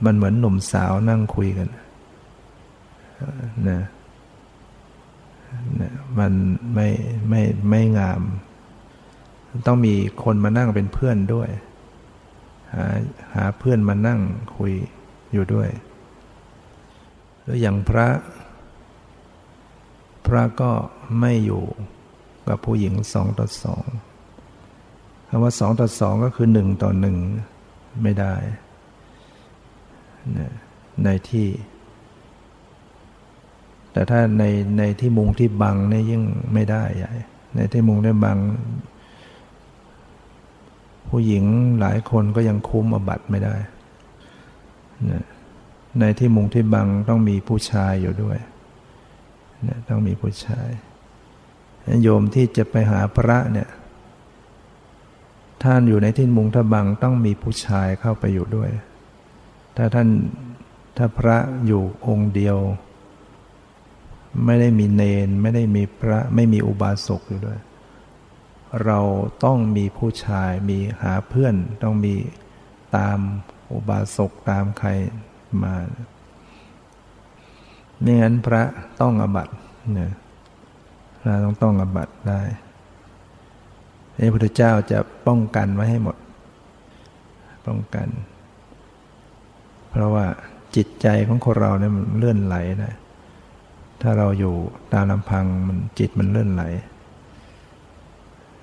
[0.05, 1.69] มันเหมือนหนุ่มสาวนั่งคุยกัน
[3.69, 3.81] นะ
[6.19, 6.33] มัน
[6.73, 6.87] ไม่
[7.29, 8.21] ไม่ไม่งาม
[9.67, 9.93] ต้องมี
[10.23, 11.49] คนมานั่งเป็นเพื่อนด้วย
[12.73, 12.85] หา
[13.33, 14.19] หาเพื่อนมานั่ง
[14.55, 14.73] คุย
[15.33, 15.69] อยู่ด้วย
[17.41, 18.07] หรืออย่างพระ
[20.25, 20.71] พระก็
[21.19, 21.63] ไม่อยู่
[22.47, 23.85] กับผู้หญิงสองต่อสอง
[25.29, 27.17] คำว่าสองต่อสองก็คือหนึ่งต่อหนึ่ง
[28.03, 28.33] ไม่ได้
[31.03, 31.47] ในที่
[33.97, 34.43] แต่ถ้าใน
[34.77, 37.13] ในที่มุงที่บังเนี่ยยิ่งไม่ได้ใหญ่
[37.55, 38.37] ในที่มุงที่บัง
[41.09, 41.43] ผู้หญิง
[41.79, 43.55] หลายคนก็ยังคุ้มอบัตไม่ได้
[45.99, 48.37] ในที่มุงที่บังต้องมีผู้ชายอยู่ด้วย
[49.89, 50.69] ต้องมีผู้ชาย
[52.03, 53.69] โยมที่จะไปหาพระเนี่ย
[55.63, 58.69] ท่านอยู่ในที่มุงทบังต้องมีผู้ชายเข้าไปอยู่ด้วย
[59.77, 60.07] ถ้าท่าน
[60.97, 62.59] ถ้าพระอยู่องค์เดียว
[64.45, 67.59] ไม่ได้มีเนน ไม่ได้มีพระไม่มีอุบาสกอยู่ด้วย
[68.85, 68.99] เรา
[69.43, 72.15] ต้องมีผู้ชายมีหาเพื่อนต้องมี
[72.97, 73.19] ตาม
[73.73, 74.89] อุบาสกตามใคร
[75.63, 75.75] มา
[78.01, 78.63] ไม่งั้นพระ
[79.01, 79.49] ต้องอบัต
[79.93, 80.11] เนี่ย
[81.21, 82.41] พระต้องต้องอบัตได้
[84.13, 86.17] พระพุทธเจ้าจะป้องกันไว้ให้หมด
[87.67, 88.07] ป้องกัน
[89.89, 90.25] เพราะว่า
[90.75, 92.93] จิตใจของคนเราเนี่ยมันเลื่อนไหลนะ
[94.01, 94.55] ถ้าเราอยู่
[94.93, 96.63] ตามลำพังมันจิตมันเลื่อนไหล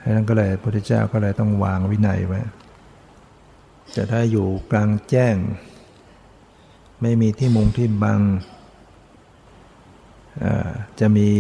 [0.01, 2.41] ดังนั้นก็เลยพระพุทธเจ้าก็เลยต้องวางวินัยไว้
[3.93, 5.37] แต่ถ้าอยู่กลางแจ้ง
[7.03, 8.21] ไม่มีที่มุงที่บัง
[11.01, 11.31] จะมี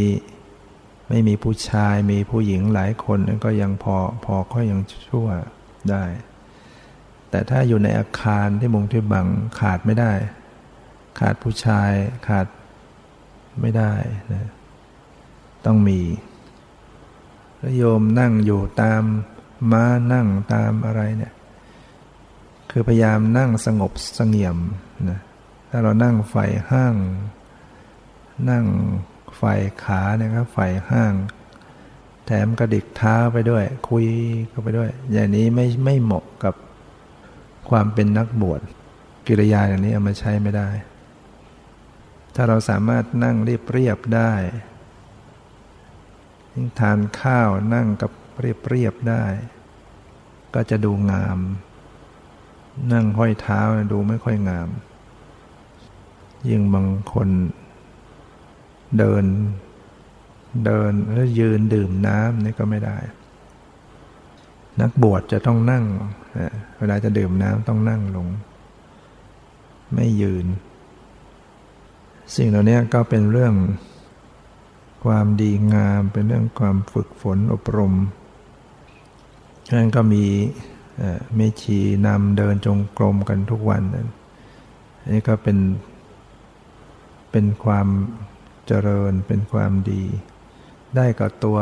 [1.08, 5.28] ไม่มีผู้ชายมีผู้หญิงหลายคนก็ยังพอพอก็ยังชั่ว
[5.90, 6.04] ได้
[7.30, 9.26] แต่ถ้าอยู่ในอาคารที่มุงที่บัง
[9.58, 10.12] ขาดไม่ได้
[11.18, 11.90] ขาดผู้ชาย
[12.28, 12.46] ขาด
[13.60, 13.92] ไม่ได้
[14.32, 14.50] นะ
[15.64, 16.00] ต้องมี
[17.76, 19.02] โยมนั่งอยู่ตาม
[19.72, 21.32] ม้านั่งตามอะไรเนี่ย
[22.70, 24.56] คือพยายามนั่งสงบสงเงียม
[25.10, 25.20] นะ
[25.70, 26.36] ถ้าเรานั่งไฟ
[26.70, 26.94] ห้าง
[28.50, 28.66] นั่ง
[29.36, 29.42] ไฟ
[29.82, 30.58] ขาเนี่ยครับไฟ
[30.90, 31.14] ห้าง
[32.26, 34.06] แถมกระดิกเท้าไปด้วย คุย
[34.52, 36.54] ก็ไปด้วย อย่างนี้ไม่ไม่เหมาะกับ
[37.68, 38.60] ความเป็นนักบวช
[39.26, 40.68] กิริยาอย่างนี้เอามาใช้ไม่ได้
[42.34, 44.32] ถ้าเราสามารถนั่งเรียบเรียบได้
[46.80, 49.24] ทานข้าวนั่งกับเรียบเรียบได้
[50.54, 51.38] ก็จะดูงาม
[52.92, 53.60] นั่งห้อยเท้า
[53.92, 54.68] ดูไม่ค่อยงาม
[56.48, 57.28] ยิ่งบางคน
[58.98, 59.24] เดิน
[60.64, 62.98] เดินแล้วยืนดื่มน้ำนี่ก็ไม่ได้
[64.80, 65.84] นักบวชจะต้องนั่ง
[66.78, 68.28] เวลาจะดื่มน้ำต้องนั่งลง
[69.94, 70.46] ไม่ยืน
[72.34, 73.54] สิ่งเหล่านี้ก็เป็นเรื่อง
[75.04, 77.94] ความดีงามเป็นเรื่องความฝึกฝนอบรม
[79.66, 80.24] ฉะนั้นก็มี
[81.36, 83.82] เมชีนำเดินจงกรมกันทุกวัน
[85.00, 85.58] อันนี้ก็เป็น
[87.30, 87.88] เป็นความ
[88.66, 90.02] เจริญเป็นความดี
[90.96, 91.58] ได้กับตัว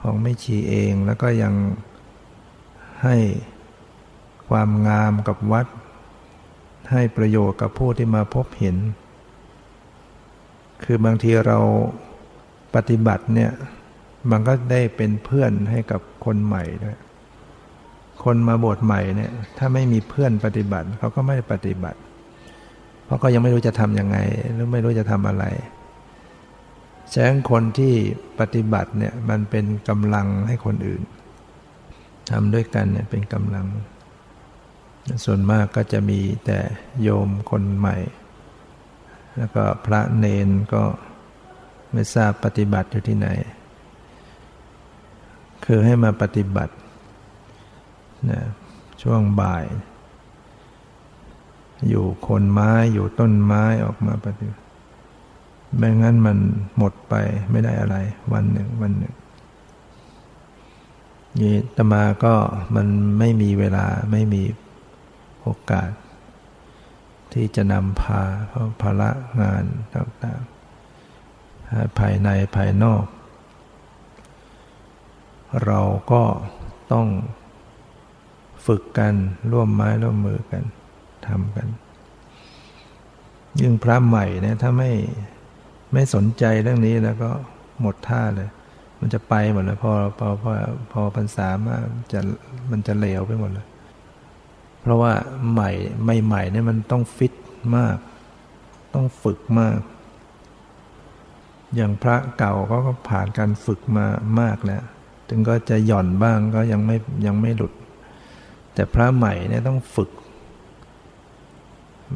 [0.00, 1.54] ของไม่ชีเองแล้วก็ยัง
[3.04, 3.16] ให้
[4.48, 5.66] ความงามกับวัด
[6.92, 8.76] ให้ประโยชน์กับผู้ที่มาพบเห็น
[10.84, 11.58] คือบางทีเรา
[12.74, 13.52] ปฏิบัติเนี่ย
[14.30, 16.98] มันก็ได้เป็นเพื่อนให้กับคนใหม่ด้วย
[18.24, 21.98] คนมาบวชใหม่เนี่ย ถ้าไม่มีเพื่อนปฏิบัติเขาก็ไม่ได้ปฏิบัติ
[23.04, 24.18] เพราะก็ยังไม่รู้จะทำยังไง
[24.54, 25.44] หรือไม่รู้จะทำอะไร
[27.12, 27.94] แช้งคนที่
[28.40, 31.02] ปฏิบัติเนี่ยมันเป็นกำลังให้คนอื่น
[32.30, 33.66] ทำด้วยกันเนี่ยเป็นกำลัง
[35.24, 36.58] ส่วนมากก็จะมีแต่
[37.02, 37.96] โยมคนใหม่
[39.38, 40.82] แล้วก็พระเนนก็
[41.92, 43.28] ไม่ทราบปฏิบัติอยู่ที่ไหน
[45.64, 46.74] คือให้มาปฏิบัติ
[48.30, 48.40] นะ
[49.02, 49.64] ช่วงบ่าย
[51.88, 54.64] อยู่คนไม้อยู่ต้นไม้ออกมาปฏิบัติ
[55.76, 56.38] ไม่งั้นมัน
[56.78, 57.14] หมดไป
[57.50, 57.96] ไม่ได้อะไร
[58.32, 59.14] วันหนึ่งวันหนึ่ง
[61.40, 62.34] นี่ตมาก็
[62.76, 62.86] มัน
[63.18, 64.42] ไม่มีเวลาไม่มี
[65.42, 65.90] โอกาส
[67.38, 73.04] ที่จะนำพาเพราะภาระงานต่างๆ ภายในภายนอก
[75.66, 75.80] เรา
[76.12, 76.22] ก็
[76.92, 77.06] ต้อง
[78.66, 79.14] ฝึกกัน
[79.52, 80.62] ร่วมไม้ร่วมมือกัน
[81.26, 81.68] ทำกัน
[83.60, 84.90] ยิ่งพระใหม่เนี่ยถ้าไม่
[85.92, 87.30] ไม่สนใจเรื่องนี้แล้วก็
[87.80, 88.48] หมดท่าเลย
[89.00, 90.52] มันจะไปหมดเลยพอพอพอ
[90.92, 91.76] พอพรรษามา
[92.12, 92.20] จะ
[92.70, 93.66] มันจะเหลวไปหมดเลย
[94.80, 95.12] เพราะว่า
[95.52, 95.70] ใหม่
[96.24, 97.34] ใหม่ๆเนี่ยมันต้องฟิต
[97.76, 97.96] มาก
[98.94, 99.78] ต้องฝึกมาก
[101.74, 104.06] อย่างพระเก่าก็ผ่านการฝึกมา
[104.40, 104.82] มากแล้ว
[105.28, 107.72] ถึงก็จะหย่อนบ้างก็ยังไม่ยังไม่หลุด
[108.74, 110.10] แต่พระใหม่เนี่ยต้องฝึก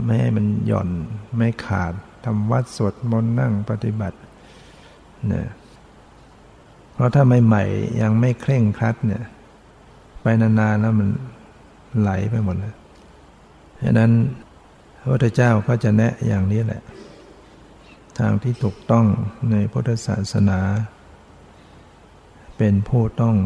[0.05, 0.89] ไม่ให้มันหย่อน
[1.37, 1.93] ไม่ขาด
[2.25, 4.19] ทำวัดสวดมนต์นั่งปฏิบัติ
[5.29, 5.47] เนี่ย
[6.95, 9.25] เพราะถ้าใหม่ๆยังไม่เคร่งครัดเนี่ย
[10.23, 11.09] ไปนานๆแล้วมัน
[11.99, 12.75] ไหลไปหมดเลย
[13.83, 14.11] ฉะนั้น
[15.01, 16.83] พระพุทธเจ้าก็จะแนะอย่างนี้แหละ
[18.19, 19.07] ทางที่ถูกต้อง
[19.51, 20.61] ในพุทธศาสนา
[22.59, 23.37] เป็นผู้ต้อง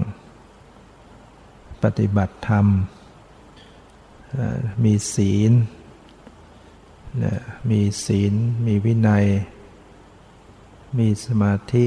[1.82, 2.66] ปฏิบัติธรรม
[4.84, 5.52] มีศีล
[7.24, 7.36] นะ
[7.70, 8.32] มีศีล
[8.66, 9.26] มีวินัย
[10.98, 11.84] มีสมาธิ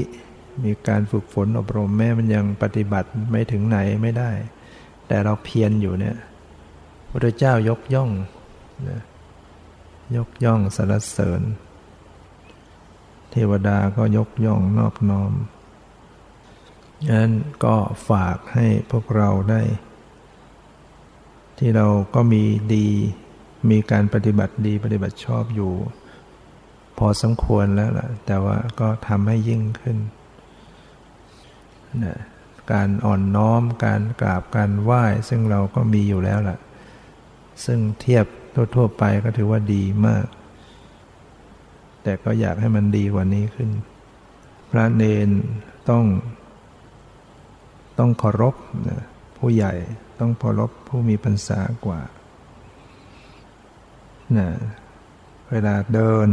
[0.64, 4.30] มีการฝึกฝนอบรมแม้มันยังปฏิบัติไม่ถึงไหนไม่ได้
[5.06, 6.16] แต่เราเพียรอยู่เนี่ย
[7.10, 8.10] พระเจ้ายกย่อง
[8.88, 9.00] นะ
[10.16, 11.42] ยกย่องสรรเสริญ
[13.30, 15.32] เทวดาก็ยกย่องนอบน้อม
[17.06, 17.32] ฉะนั้น
[17.64, 17.76] ก็
[18.08, 19.62] ฝากให้พวกเราได้
[21.58, 22.42] ที่เราก็มี
[22.74, 22.88] ดี
[23.70, 25.72] มีการปฏิบัติดีปฏิบัติชอบอยู่
[26.98, 29.98] พอสมควรแล้วล่ะ แต่ว่าก็ทำให้ยิ่งขึ้น
[32.04, 32.18] นะ
[32.72, 36.56] การอ่อนน้อมการกราบการไหว้ ซึ่งเราก็มีอยู่แล้วล่ะ
[37.64, 38.26] ซึ่งเทียบ
[38.74, 40.26] ทั่วๆไปก็ถือว่าดีมาก
[42.02, 43.70] แต่ก็อยากให้มันดีกว่านี้ขึ้น
[44.70, 45.28] พระเนน
[45.90, 46.04] ต้อง
[47.98, 48.54] ต้องเคารพ
[48.88, 49.02] นะ
[49.38, 49.72] ผู้ใหญ่
[50.20, 52.00] ต้องเคารพผู้มีพรรษากว่า
[54.38, 54.48] นะ
[55.50, 56.28] เวลาเดิน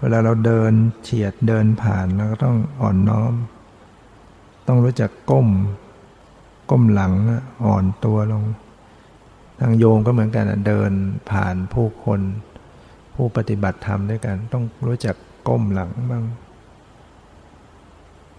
[0.00, 3.32] เวลาเราเดินเฉียดเดินผ่านเราก็ต้องอ่อนน้อม
[4.66, 5.48] ต้องรู้จักก้ม
[6.70, 7.12] ก้มหลัง
[7.64, 8.44] อ่อนตัวลง
[9.60, 10.92] ทางโยมก็เหมือนกันเดิน
[11.30, 12.20] ผ่านผู้คน
[13.14, 15.16] ผู้ปฏิบัติธรรมด้วยกัน ต้องรู้จัก
[15.48, 16.24] ก้มหลังบ้าง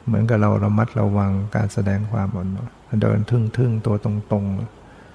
[0.06, 2.70] เหมือนกับเราระมัดระวังการแสดงความอ่อนน้อม
[3.02, 4.46] เดินทึ่งๆตัวตรง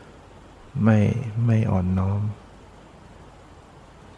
[0.07, 0.98] ๆ ไม่
[1.46, 2.20] ไม่อ่อนน้อม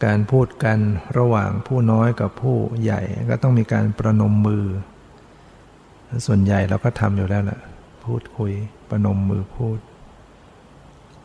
[0.04, 0.78] การพูดกัน
[1.18, 4.64] ระหว่างผู้น้อยกับผู้ใหญ่ก็ต้องมีการประนมมือ
[6.26, 7.60] ส่วนใหญ่เราก็ทำอยู่แล้วแหละ
[8.04, 8.52] พูดคุย
[8.90, 9.78] ประนมมือพูด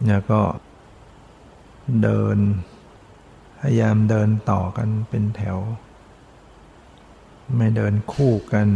[0.08, 0.42] แล้วก็
[2.04, 2.38] เดิน
[3.60, 5.58] พยายามเดินต่อกันเป็นแถว
[7.58, 8.68] ไม่เดินคู่กัน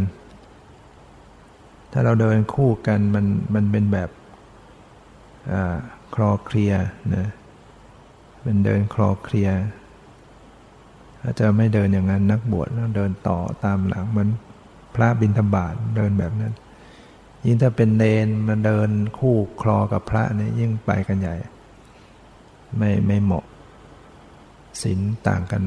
[1.92, 4.10] ถ้าเราเดินคู่กันมันมันเป็นแบบ
[6.16, 6.74] คลอเคลีย
[7.16, 7.28] นะ
[8.44, 9.50] เป็นเดินคลอเคลีย
[11.22, 14.30] ถ้าจะไม่เดินอย่างนั้นนักบวชแล้วเดินต่อตามหลังเหมือน
[14.96, 16.54] พระบิณฑบาตเดินแบบนั้น
[17.46, 21.36] ยิ่งถ้าเป็นเนนมาเดินคู่คลอกับพระเนี่ยยิ่งไปกันใหญ่
[22.78, 23.46] ไม่ไม่เหมาะ
[24.82, 25.64] ศีลต่างกัน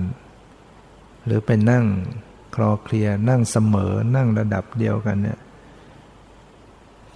[1.25, 1.85] หรือเป็นนั่ง
[2.55, 5.39] คลอเคลียนั่งเสมอนั่งระดับเดียวกันเนี่ย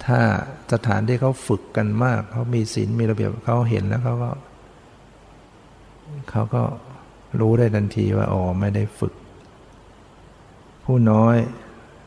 [0.05, 0.21] ถ้า
[0.73, 4.31] สถานที่เขาฝึกกันมากเขามีศีลมีระเบียบเขาเห็นแล้วเขาก็
[6.31, 6.63] เขาก็
[7.41, 9.15] รู้ได้ทันทีว่าอ๋อไม่ได้ฝึก
[10.85, 11.37] ผู้น้อย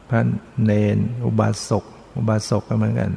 [0.09, 0.21] พระ
[0.63, 1.85] เนน อุบาสก
[2.15, 3.09] อุบาสกก็เหมือนกัน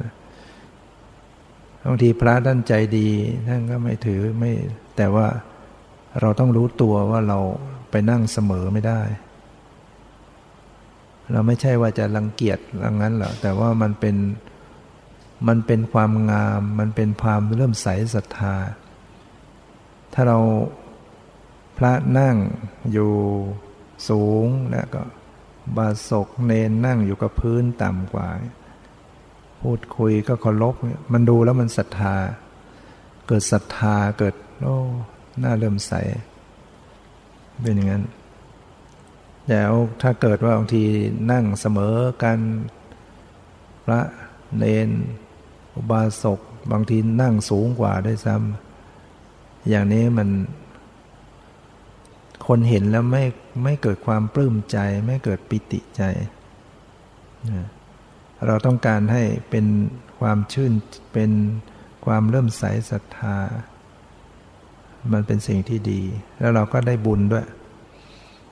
[1.85, 3.09] บางทีพระท่านใจดี
[3.47, 4.51] ท่านก็ไม่ถือไม่
[4.97, 5.27] แต่ว่า
[6.19, 7.39] เราต้องรู้ตัวว่าเรา
[7.91, 9.01] ไปนั่งเสมอไม่ได้
[11.31, 14.15] เราไม่ใช่ว่าจะรังเกียจอย่างนั้นหรอกแต่ว่ามันเป็น
[15.47, 18.55] มันเป็นความงาม มันเป็นความเริ่มใสศรัทธา
[20.13, 20.39] ถ้าเรา
[21.77, 22.35] พระนั่ง
[22.91, 23.11] อยู่
[24.09, 25.01] สูงแล้วก็
[25.77, 28.27] บาศกเนนนั่งอยู่กับพื้นต่ำกว่า
[29.61, 30.75] พูดคุยก็เคารพ
[31.13, 32.15] มันดูแล้วมันศรัทธา
[33.27, 34.77] เกิดศรัทธาเกิด โอ้
[35.39, 35.93] หน้าเริ่มใส
[37.61, 38.03] เป็นอย่างนั้น
[39.49, 40.83] แล้วถ้าเกิดว่าบางที
[41.31, 42.39] นั่งเสมอกัน
[43.85, 44.01] พระ
[44.57, 44.89] เนน
[45.75, 46.39] อุบาสก
[46.71, 50.29] บางทีนั่งสูงกว่าได้ซ้ำอย่างนี้มัน
[52.47, 53.23] คนเห็นแล้วไม่
[53.63, 56.03] ไม่เกิดความปลื้มใจ ไม่เกิดปิติใจ
[58.47, 59.65] เราต้องการให้เป็น
[60.19, 60.71] ความชื่น
[61.13, 61.31] เป็น
[62.05, 63.37] ความเริ่มใสศรัทธา
[65.13, 66.01] มันเป็นสิ่งที่ดี
[66.39, 67.45] แล้วเราก็ได้บุญด้วย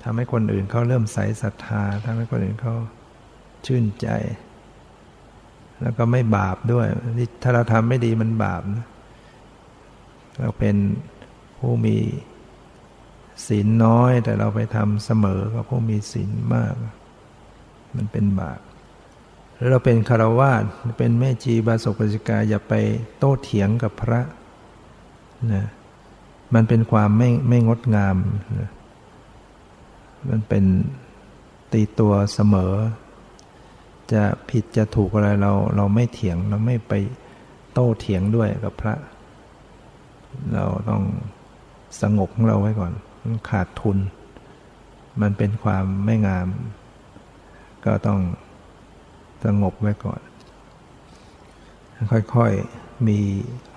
[0.03, 2.75] ทำให้คนอื่นเขาเริ่มใสศรัทธาทำให้คนอื่นเขา
[3.65, 4.07] ชื่นใจ
[5.81, 6.87] แล้วก็ไม่บาปด้วย
[7.41, 8.85] ถ้าเราทำไม่ดีมันบาปนะ
[10.39, 10.75] เราเป็น
[11.59, 11.97] ผู้มี
[13.47, 16.73] ศีลน้อย แต่เราไปทำเสมอกับผู้มีศีลมาก
[17.95, 18.59] มันเป็นบาป
[19.69, 20.63] เราเป็นคารวาส
[20.97, 22.73] เป็นแม่จีบาศกปจิกาอย่าไป
[23.17, 24.21] โต้เถียงกับพระ
[25.53, 25.65] นะ
[26.53, 28.17] มันเป็นความไม่ไม่งดงาม
[28.59, 28.69] นะ
[30.29, 30.63] มันเป็น
[31.73, 32.73] ตีตัวเสมอ
[34.13, 36.93] จะผิดจะถูกอะไรเราเราไม่เถียงเราไม่ไป
[37.73, 38.93] โต้เถียงด้วยกับพระ
[40.53, 41.03] เราต้อง
[42.01, 42.93] สงบของเราไว้ก่อน
[43.49, 43.97] ขาดทุน
[45.21, 46.47] มันเป็นความไม่งาม
[47.85, 48.19] ก็ต้อง
[49.43, 50.21] สงบไว้ก่อน
[52.11, 53.19] ค่อยๆ มี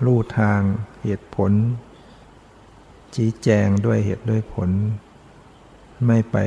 [0.05, 0.59] รูทาง
[1.03, 1.51] เหตุผล
[3.15, 4.69] ชี้แจงด้วยเหตุด้วยผล
[6.07, 6.37] ไม่ไป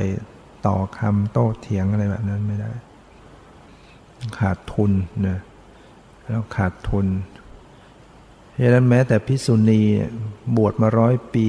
[0.65, 2.71] ต่อคำโต้เถียงอะไรแบบนั้นไม่ได้
[4.39, 4.91] ขาดทุน
[5.27, 5.39] นะ
[6.25, 7.07] แล้วขาดทุน
[8.51, 9.81] เพราะนั้นแม้แต่พิสุณี
[10.55, 11.47] บวชมาร้อยปี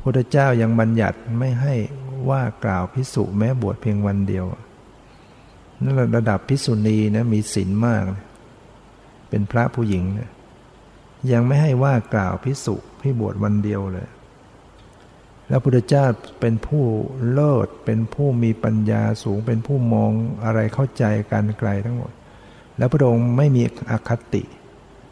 [0.00, 1.74] พระเจ้ายังบัญญัติไม่ให้
[2.30, 4.46] ว่ากล่าวพิสุแม้บวชเพียงวันเดียว
[5.82, 8.02] นั่นระดับพิสุณีนะมีศีลมาก
[9.28, 10.30] เป็นพระผู้หญิงนะ
[11.32, 14.08] ยังไม่ให้ว่ากล่าวพิสุที่บวชวันเดียวเลย
[15.48, 16.04] แล้วพุทธเจ้า
[16.40, 16.84] เป็นผู้
[17.32, 20.12] เลิศ เป็นผู้มีปัญญาสูง เป็นผู้มอง
[20.44, 22.12] อะไรเข้าใจการไกลทั้งหมด
[22.78, 24.42] แล้วพระองค์ไม่มีอคติ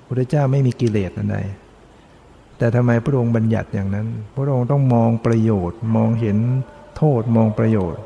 [0.06, 1.38] พุทธเจ้าไม่มีกิเลสอันใด
[2.58, 6.38] แต่ทำไมพระองค์บัญญัติอย่างนั้น พระองค์ต้องมองประโยชน์ มองเห็น
[6.96, 8.02] โทษ มองประโยชน์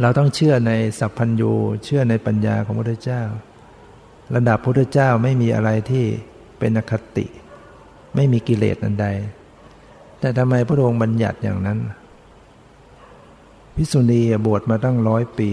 [0.00, 1.52] เราต้องเชื่อในสัพพัญญู
[1.84, 3.22] เชื่อในปัญญาของพระพุทธเจ้า
[4.34, 6.04] ระดับพระพุทธเจ้าไม่มีอะไรที่
[6.58, 7.26] เป็นอคติ
[8.14, 9.06] ไม่มีกิเลสอันใด
[10.20, 11.78] แต่ทำไมพระองค์บัญญัติอย่างนั้น
[13.76, 15.50] พิสุณีบวชมาตั้งร้อยปี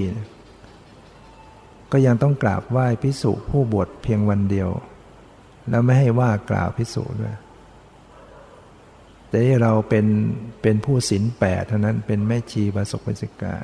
[1.91, 4.69] ก็ยังต้องกราบไหว้พิสุผู้บวชเพียงวันเดียว
[5.69, 7.35] แล้วไม่ให้ว่ากล่าวพิสุด้วย
[9.29, 10.05] แต่เราเป็น
[10.61, 13.55] เป็นผู้ศีลแปดเท่านั้นเป็นแม่ชีบาศกปิสิกา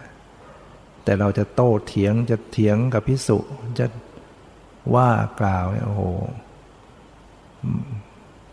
[1.04, 3.40] แต่เราจะโต้เถียงจะเถียงกับพิสุ
[3.80, 3.86] จะ
[4.96, 6.04] ว่ากล่าวโอ้โห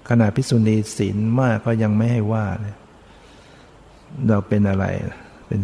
[0.09, 2.77] ขณะพิสุณีศีลมากก็ยังไม่ให้ว่าเลย
[4.29, 4.87] เราเป็นอะไร
[5.47, 5.61] เป็น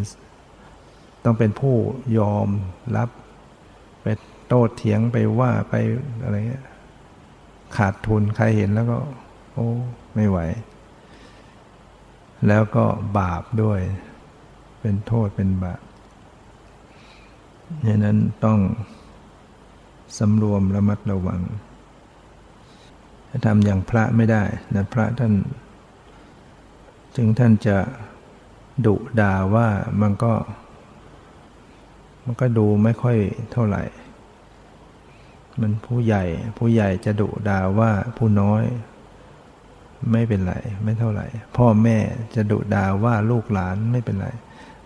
[1.25, 1.77] ต้องเป็นผู้
[2.19, 2.49] ยอม
[2.97, 3.11] รับ
[4.03, 4.07] ไป
[4.49, 5.75] โต้เถียงไปว่าไป
[6.23, 6.65] อะไรเงี้ย
[7.77, 8.99] ขาดทุนใครเห็นแล้วก็
[9.53, 9.69] โอ้
[10.15, 10.39] ไม่ไหว
[12.49, 12.85] แล้วก็
[13.19, 13.81] บาปด้วย
[14.81, 15.81] เป็นโทษเป็นบาป
[17.87, 18.59] ดังนั้นต้อง
[20.19, 21.41] สำรวมระมัดระวัง
[23.29, 24.43] ถ้าทำอย่างพระไม่ได้
[24.75, 25.33] นะพระท่าน
[27.17, 27.79] ถึงท่านจะ
[28.87, 29.69] ดุด่าว่า
[30.01, 30.33] มันก็
[32.25, 33.17] มันก็ดูไม่ค่อย
[33.53, 33.83] เท่าไหร่
[35.61, 36.25] มันผู้ใหญ่
[36.59, 38.63] ผู้ใหญ่จะดุด่าว่าผู้น้อย
[40.13, 40.55] ไม่เป็นไร
[40.85, 41.99] ไม่เท่าไหร่ พ่อแม่
[42.35, 44.29] จะดุด่าว่าลูกหลานไม่เป็นไร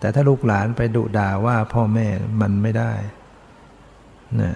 [0.01, 2.07] แต่ถ้าลูกหลานไปดุด่าว่าพ่อแม่
[2.41, 2.93] มันไม่ได้
[4.41, 4.55] นะ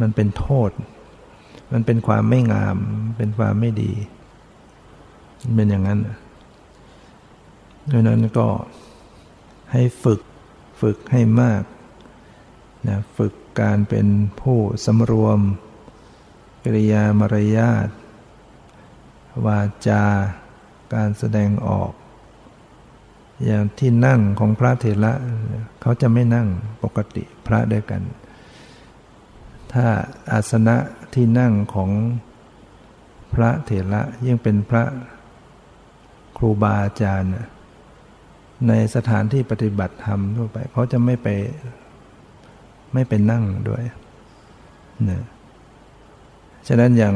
[0.00, 0.70] มันเป็นโทษ
[1.72, 2.76] มันเป็นความไม่งาม
[3.16, 3.92] เป็นความไม่ดี
[5.54, 6.00] เป็นอย่างนั้น
[7.90, 8.48] ดังนั้นก็
[9.72, 10.20] ให้ฝึก
[10.80, 11.62] ฝึกให้มาก
[12.88, 14.06] นะฝึกการเป็น
[14.40, 15.40] ผู้สำรวม
[16.62, 17.88] กิริยามารยาท
[19.46, 20.04] วาจา
[20.94, 21.92] การแสดงออก
[23.46, 25.12] อย่างที่นั่งของพระเถระ
[25.80, 26.48] เขาจะไม่นั่ง
[26.82, 28.02] ปกติพระด้วยกัน
[29.72, 29.86] ถ้า
[30.32, 30.76] อาสนะ
[31.14, 31.90] ที่นั่งของ
[33.34, 34.84] พระเถระยิ่งเป็นพระ
[36.36, 37.32] ครูบาอาจารย์
[38.68, 41.28] ในสถานที่ปฏิบัติธรรมทั่วไปเขาจะไม่ไป
[42.92, 43.82] ไม่ไปนั่งด้วย
[45.10, 45.22] นะ
[46.68, 47.14] ฉะนั้นอย่าง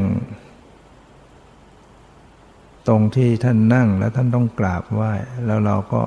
[2.87, 5.11] ตรงที่ท่านนั่งแล้วท่านต้องกราบไหว้
[5.45, 6.01] แล้วเราก็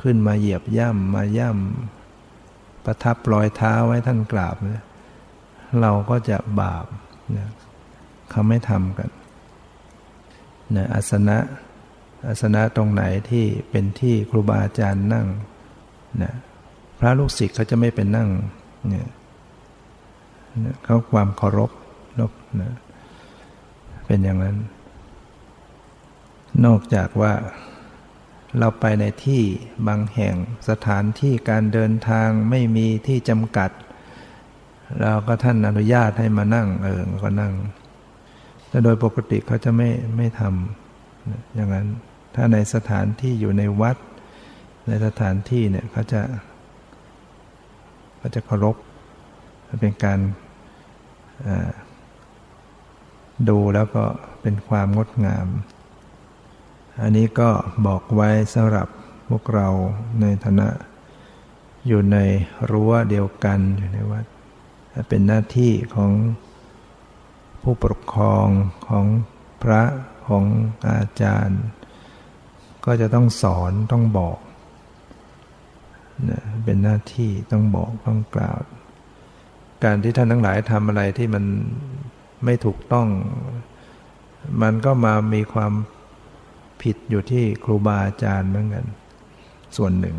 [0.00, 4.82] ขึ้นมาเหยียบย่ำมาย่ำประทับรอยเท้าไว้ท่านกราบเนี่ย
[5.80, 6.86] เราก็จะบาป
[7.36, 7.48] นะ
[8.30, 9.10] เขาไม่ทำกัน
[10.76, 11.38] นะอาสนะ
[12.28, 15.26] อาสนะตรงไหนที่เป็นที่ครูบาอาจารย์นั่ง
[16.22, 16.32] นะ
[16.98, 18.28] พระลูกศิษย์เขาจะไม่เป็นนั่ง
[18.88, 19.08] เนี่ย
[20.84, 21.70] เขาความเคารพ
[22.18, 22.32] นบ
[22.62, 22.72] นะ
[24.06, 24.56] เป็นอย่างนั้น
[26.64, 27.32] นอกจากว่า
[28.58, 29.42] เราไปในที่
[29.88, 30.34] บางแห่ง
[30.68, 33.70] สถานที่การเดินทางไม่มีที่จำกัด
[35.00, 37.52] เราก็ท่านอนุญาตให้มานั่งเออก็นั่ง
[38.68, 41.86] แต่โดยปกติเขาจะไม่ไม่ทำอย่างนั้น
[42.34, 43.96] ถ้าในสถานที่อยู่ในวัด
[44.88, 46.22] ในสถานที่เนี่ยเขาจะ
[48.20, 48.76] ก็จะเคารพ
[49.80, 50.18] เป็นการ
[53.48, 54.04] ดูแล้วก็
[54.42, 55.46] เป็นความงดงาม
[57.02, 57.50] อันนี้ก็
[57.86, 58.88] บอกไว้สำหรับ
[59.28, 59.68] พวกเรา
[60.20, 60.68] ในฐานะ
[61.86, 62.18] อยู่ใน
[62.70, 64.24] รั้วเดียวกันอยู่ในวัด
[65.08, 66.12] เป็นหน้าที่ของ
[67.62, 68.48] ผู้ปกครอง
[68.88, 69.04] ของ
[69.62, 69.82] พระ
[70.28, 70.44] ของ
[70.88, 71.62] อาจารย์
[72.84, 74.38] ก็จะต้องสอนต้องบอก
[76.64, 78.58] เป็นหน้าที่ต้องบอกต้องกล่าว
[79.84, 81.44] การที่ท่านทั้งหลายทำอะไรที่มัน
[82.44, 83.08] ไม่ถูกต้อง
[84.62, 85.72] มันก็มามีความ
[86.82, 88.84] ผิดอยู่ที่ครูบาอาจารย์เหมือนกัน
[89.76, 90.16] ส่วนหนึ่ง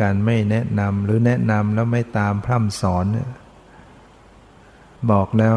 [0.00, 3.30] การไม่แนะนำหรือแนะนำแล้วไม่ตามพร่ำสอนเนี่ย
[5.12, 5.56] บอกแล้ว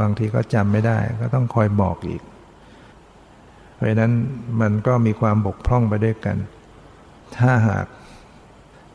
[0.00, 2.22] บางทีก็จำไม่ได้ ก็ต้องคอยบอกอีก
[3.74, 4.12] เพราะนั้น
[4.60, 6.36] มันก็มีความบกพร่องไปด้วยกัน
[7.36, 7.86] ถ้าหาก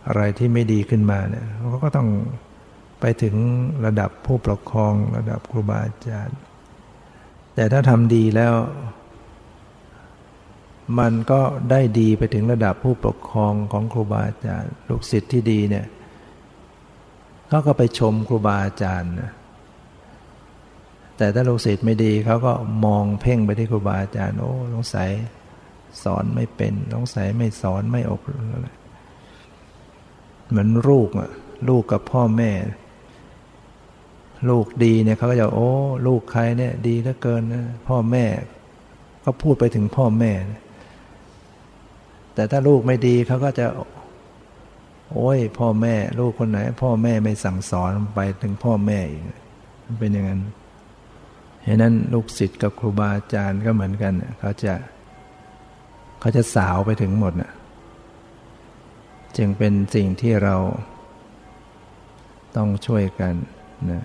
[0.07, 2.09] อะไรที่ไม่ดีขึ้นมาเนี่ยเขาก็ต้อง
[2.99, 3.35] ไปถึง
[3.85, 6.37] ระดับผู้ปกครองระดับครูบาอาจารย์
[7.55, 8.53] แต่ถ้าทำดีแล้ว
[10.99, 15.85] มันก็ได้ดีไปถึงระดับผู้ปกครองของครูบาอาจารย์ ลูกศิษย์ที่ดีเนี่ย
[17.49, 19.31] เขาก็ไปชมครูบาอาจารย์นะ
[21.17, 22.53] แต่ถ้าลูกศิษย์ไม่ดีเขาก็
[22.85, 25.09] มองเพ่งไปที่ครูบาอาจารย์โอ้สงสัย
[26.03, 28.69] สอนไม่เป็นสงสัยไม่สอนไม่อบรมอะไร
[30.49, 31.29] เหมือนลูกอะ
[31.69, 32.51] ลูกกับพ่อแม่
[34.49, 35.71] ลูกดีเนี่ยเขาก็จะโอ้
[36.07, 38.25] ลูกใครเนี่ย ดีเหลือเกินนะพ่อแม่
[39.23, 40.31] ก็พูดไปถึงพ่อแม่
[42.35, 43.65] แต่ถ้าลูกไม่ดีเขาก็จะ
[45.11, 49.23] โอ้ย พ่อแม่ ลูกคนไหน พ่อแม่ไม่สั่งสอนไปถึงพ่อแม่อีก
[49.85, 50.41] มันเป็นอย่างนั้น
[51.63, 54.73] เห็นนั้นลูกศิษย์กับครูบาอาจารย์ก็เหมือนกันเขาจะ
[56.19, 57.51] เขาจะสาวไปถึงหมดนะ่ะ
[59.37, 60.55] จึงเป็นสิ่งที่เรา
[62.55, 63.33] ต้องช่วยกัน
[63.91, 64.03] นะ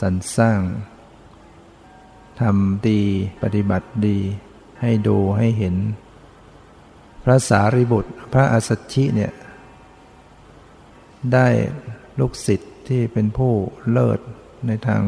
[0.00, 0.60] สรรสร้าง
[2.40, 3.02] ทำดี
[3.42, 4.18] ปฏิบัติดี
[4.80, 5.74] ให้ดูให้เห็น
[7.24, 9.32] พระสารีบุตร พระอสัชชิเนี่ย
[11.32, 11.46] ได้
[12.20, 13.52] ลูกศิษย์ที่เป็นผู้
[13.90, 14.20] เลิศ
[14.66, 15.02] ในทาง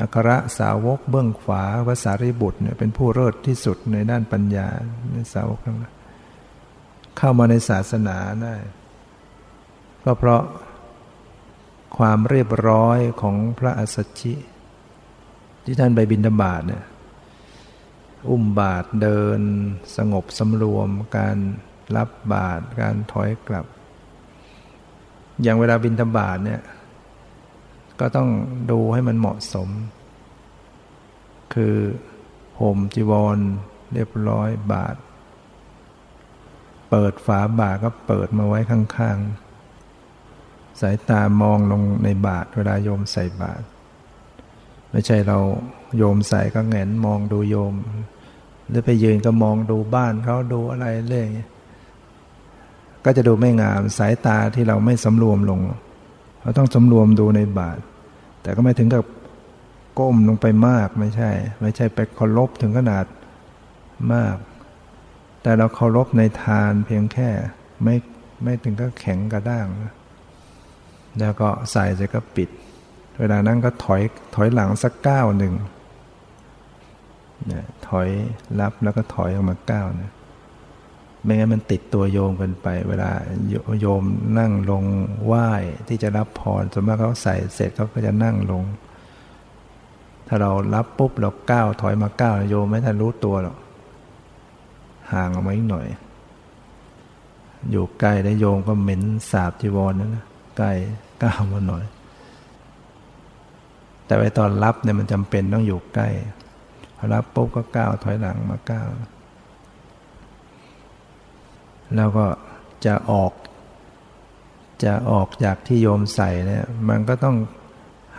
[0.00, 4.68] อัครสาวกเบื้องขวาพระสารีบุตรเนี่ยเป็นผู้เลิศที่สุดในด้านปัญญา
[5.12, 5.94] ในสาวกทั้งนั้น
[7.18, 8.54] เข้ามาในศาสนาได้
[10.04, 10.42] ก็เพราะ
[11.98, 14.34] ความเรียบร้อยของพระอัสสชิ
[15.64, 16.84] ที่ท่านไปบินธบาตเนี่ย
[18.28, 19.40] อุ้มบาทเดิน
[19.96, 21.36] สงบสำรวม การ
[21.96, 23.66] รับบาทการถอยกลับ
[25.42, 26.62] อย่างเวลาบินธบาตเนี่ย
[28.00, 28.30] ก็ต้อง
[28.70, 29.68] ดูให้มันเหมาะสม
[31.54, 31.76] คือ
[32.60, 33.38] ห่มจีวร
[33.92, 34.96] เรียบร้อยบาท
[36.90, 43.62] เปิดฝาบาทก็เปิดมาไว้ข้างๆ สายตามองลงในบาทเวลาโยมใส่บาท
[44.92, 45.38] ไม่ใช่เรา
[45.96, 47.74] โยมใส่ก็แงนมองดูโยม
[48.68, 51.28] หรือไปยืนก็มองดูบ้านเขาดูอะไรเรื่อย
[53.04, 55.60] ก็จะดูไม่งามสายตาที่เราไม่สำรวมลง
[56.42, 57.78] เราต้องสำรวมดูในบาท
[58.42, 59.04] แต่ก็ไม่ถึงกับ
[59.98, 61.30] ก้มลงไปมากไม่ใช่
[61.60, 63.04] ไม่ใช่ไปเคารพถึงขนาด
[64.12, 64.36] มาก
[65.42, 67.30] แต่เราเคารพในทานเพียงแค่
[67.84, 67.96] ไม่
[68.42, 69.66] ไม่ถึงก็แข็งกระด้าง
[71.18, 72.48] แล้วก็ใส่เสร็จก็ปิด
[73.18, 74.02] เวลานั้นก็ถอย
[74.34, 75.54] ถอยหลังสักก้าวหนึ่ง
[77.46, 78.08] เนี่ยถอย
[78.60, 80.10] รับแล้วก็ถอยออกมาก้าวนะ
[81.24, 83.10] ไม่งั้นมันติดตัวโยมกันไป เวลา
[83.80, 84.02] โยม
[84.38, 84.84] นั่งลง
[85.24, 85.48] ไหว้
[85.88, 88.64] ที่จะรับพรสมมติเขาใส่เสร็จเขาก็จะนั่งลง
[90.26, 93.56] ถ้าเรารับปุ๊บเราก้าวถอยมาก้าวโยมไม่ทันรู้ตัวหรอก
[95.12, 95.86] ห่างออกมาอีกหน่อย
[97.70, 100.24] อยู่ใกล้ได้โยมก็เหม็นสาบจีวรนั่นนะ
[100.56, 100.72] ใกล้
[101.22, 101.84] ก้าวมาหน่อย
[104.12, 106.08] แต่ไปตอนรับเนี่ยมันจำเป็นต้องอยู่ใกล้
[106.96, 108.88] พอรับปุ๊บก็ก้าวถอยหลังมาก้าว
[111.96, 112.26] แล้วก็
[112.86, 113.32] จะออก
[114.84, 117.36] จะออกจากที่โยมใส่เนี่ยมันก็ต้อง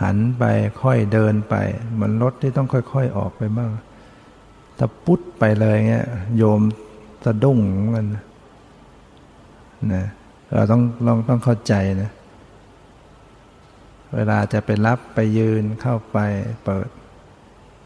[0.01, 0.43] หันไป
[0.81, 1.55] ค่อยเดินไป
[1.99, 3.71] มันรถที่ต้องค่อย ๆออกไปบ้าง
[4.77, 6.61] ถ้าปุ๊ดไปเลยเงี้ยโยม
[7.25, 7.59] สะดุ้ง
[7.95, 8.07] มัน
[9.93, 10.05] นะ
[10.53, 12.11] เราต้องลองต้องเข้าใจนะ
[14.16, 16.18] เวลาจะไปรับไปยืนเข้าไป
[16.66, 16.88] เปิด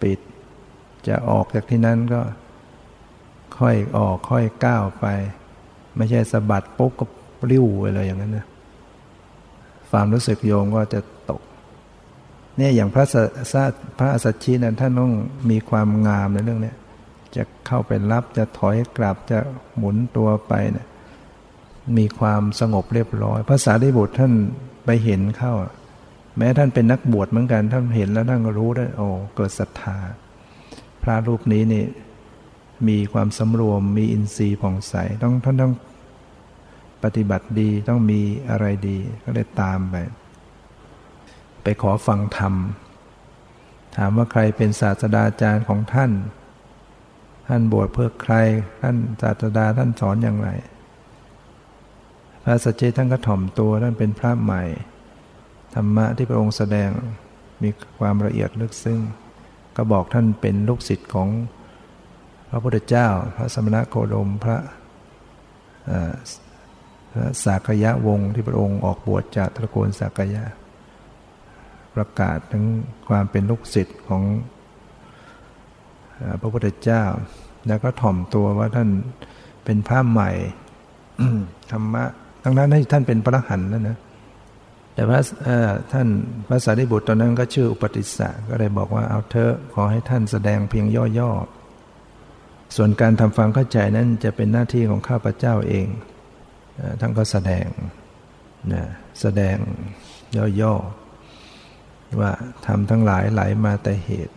[0.01, 0.19] ปิด
[1.07, 2.21] จะออกจากที่นั้นก็
[3.59, 5.05] ค่อยออกค่อยก้าวไป
[5.97, 7.05] ไม่ใช่สะบัดปุ๊บก็
[7.51, 8.45] ริ้วไปเลยอย่างนั้นนะ
[9.89, 11.41] ความรู้สึกโยมก็จะตก
[12.57, 13.63] เนี่ยอย่างพระสั
[13.97, 15.13] พระสัชชีนั้นท่านต้อง
[15.49, 16.73] มีความงามในเรื่องนี้
[17.35, 19.39] จะเข้าไปรับจะถอยกลับจะ
[19.77, 20.87] หมุนตัวไปเนะี่ย
[21.97, 24.33] มีความสงบเรียบร้อย ภาษาดิบุตรท่าน
[24.85, 25.53] ไปเห็นเข้า
[26.37, 29.97] แม้ท่านเป็นนักบวชเหมือนกัน ท่านเห็นแล้วท่านก็รู้ได้โอ้เกิดศรัทธา
[31.03, 31.85] พระรูปนี้นี่
[32.87, 35.73] มีความสำรวม มีอินทรีย์ผ่องใสต้องท่านต้อง
[37.03, 39.95] ปฏิบัติดีต้องมีอะไรดี ก็เลยตามไป
[41.63, 42.53] ไปขอฟังธรรม
[43.97, 46.11] ถามว่าใครเป็นศาสดาจารย์ของท่าน
[47.47, 48.35] ท่านบวชเพื่อใคร
[48.81, 50.49] ท่านศาสดาท่านสอนอย่างไร
[52.43, 54.63] พระสัจเจท่านก็ถ่อมตัวท่านเป็นพระใหม่
[55.79, 56.89] ธรรมะที่พระองค์แสดง
[57.63, 57.69] มี
[57.99, 58.99] ความละเอียดลึกซึ้ง
[59.75, 61.29] ก็บอกท่านเป็นลูกศิษย์ของ
[62.49, 64.57] พระพุทธเจ้า พระสมณโคดมพระ
[67.43, 70.43] สากยะวงที่พระองค์ออกบวชจากตระกูลสากยะ
[71.95, 72.63] ประกาศถึง
[73.09, 74.23] ความเป็นลูกศิษย์ของ
[76.41, 77.03] พระพุทธเจ้า
[77.67, 78.89] แล้วก็ถ่อมตัวว่าท่าน
[79.65, 80.31] เป็นพระใหม่
[81.71, 82.03] ธรรมะ
[82.43, 83.97] ทั้งนั้นให้ท่านเป็นพระหันแล้วนะ
[84.97, 85.21] แต่พระ
[85.91, 86.07] ท่าน
[86.47, 90.85] พระสารีบุตรตอนนั้นก็ชื่ออุปติสสะก็เลยบอกว่าเอาเถอะขอให้ท่านแสดงเพียง
[91.19, 95.87] ย่อๆ ส่วนการทำฟังเข้าใจนั้นจะเป็นหน้าที่ของข้าพเจ้าเอง
[96.99, 97.67] ท่านก็แสดง
[98.73, 98.83] นะ
[99.21, 99.57] แสดง
[100.61, 102.31] ย่อๆ ว่า
[102.65, 104.35] ทำทั้งหลายไหลมาแต่เหตุ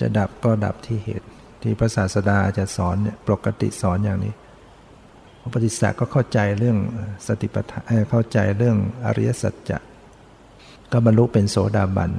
[0.00, 1.28] จะดับก็ดับที่เหตุ
[1.62, 4.34] ที่พระศาสดาจะสอนเนี่ยปกติสอนอย่างนี้
[5.46, 6.78] ระปฏิสัก็เข้าใจเรื่อง
[7.26, 9.78] สติปัฏฐานเข้าใจเรื่องอริยสัจจะ
[10.92, 12.10] ก็บรรลุเป็นโสดาบัน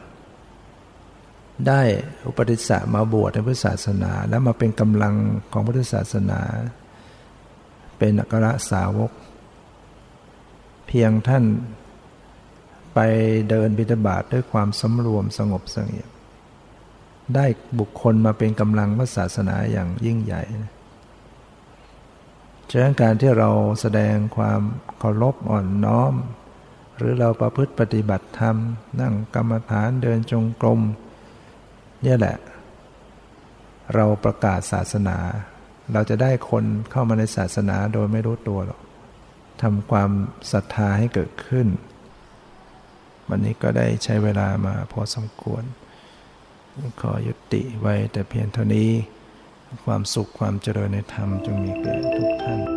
[1.67, 1.82] ได้
[2.28, 5.15] อุปติสสะมาบวชในพุทธศาสนา แล้วมาเป็นกำลัง
[5.51, 6.39] ของพุทธศาสนา
[7.97, 9.11] เป็นอัครสาวก
[10.88, 11.43] เพียงท่าน
[12.93, 12.99] ไป
[13.49, 16.09] เดินบิดาบาตด้วยความสำรวมสงบสงบ
[17.36, 17.45] ได้
[17.80, 20.41] บุคคลมาเป็นกำลังพระศาสนาอย่างยิ่งใหญ่
[22.72, 23.49] ฉะนั้นการที่เรา
[23.82, 24.61] แสดงความ
[24.97, 26.13] เคารพอ่อนน้อม
[26.97, 28.55] หรือเราประพฤติปฏิบัติธรรม
[29.01, 30.82] นั่งกรรมฐานเดินจงกรม
[32.05, 32.38] นี่แหละ
[33.95, 35.18] เราประกาศศาสนา
[35.93, 38.82] เราจะได้คนเข้ามาในศาสนาโดยไม่รู้ตัวหรอก
[39.61, 40.11] ทำความ
[40.51, 41.68] ศรัทธาให้เกิดขึ้น
[43.30, 45.63] วันนี้ก็ได้ใช้เวลามาพอสมควร
[47.01, 48.89] ขอยุติไว้แต่เพียงเท่านี้
[49.86, 52.76] ความสุขความเจริญในธรรมจงมีแก่ทุกท่าน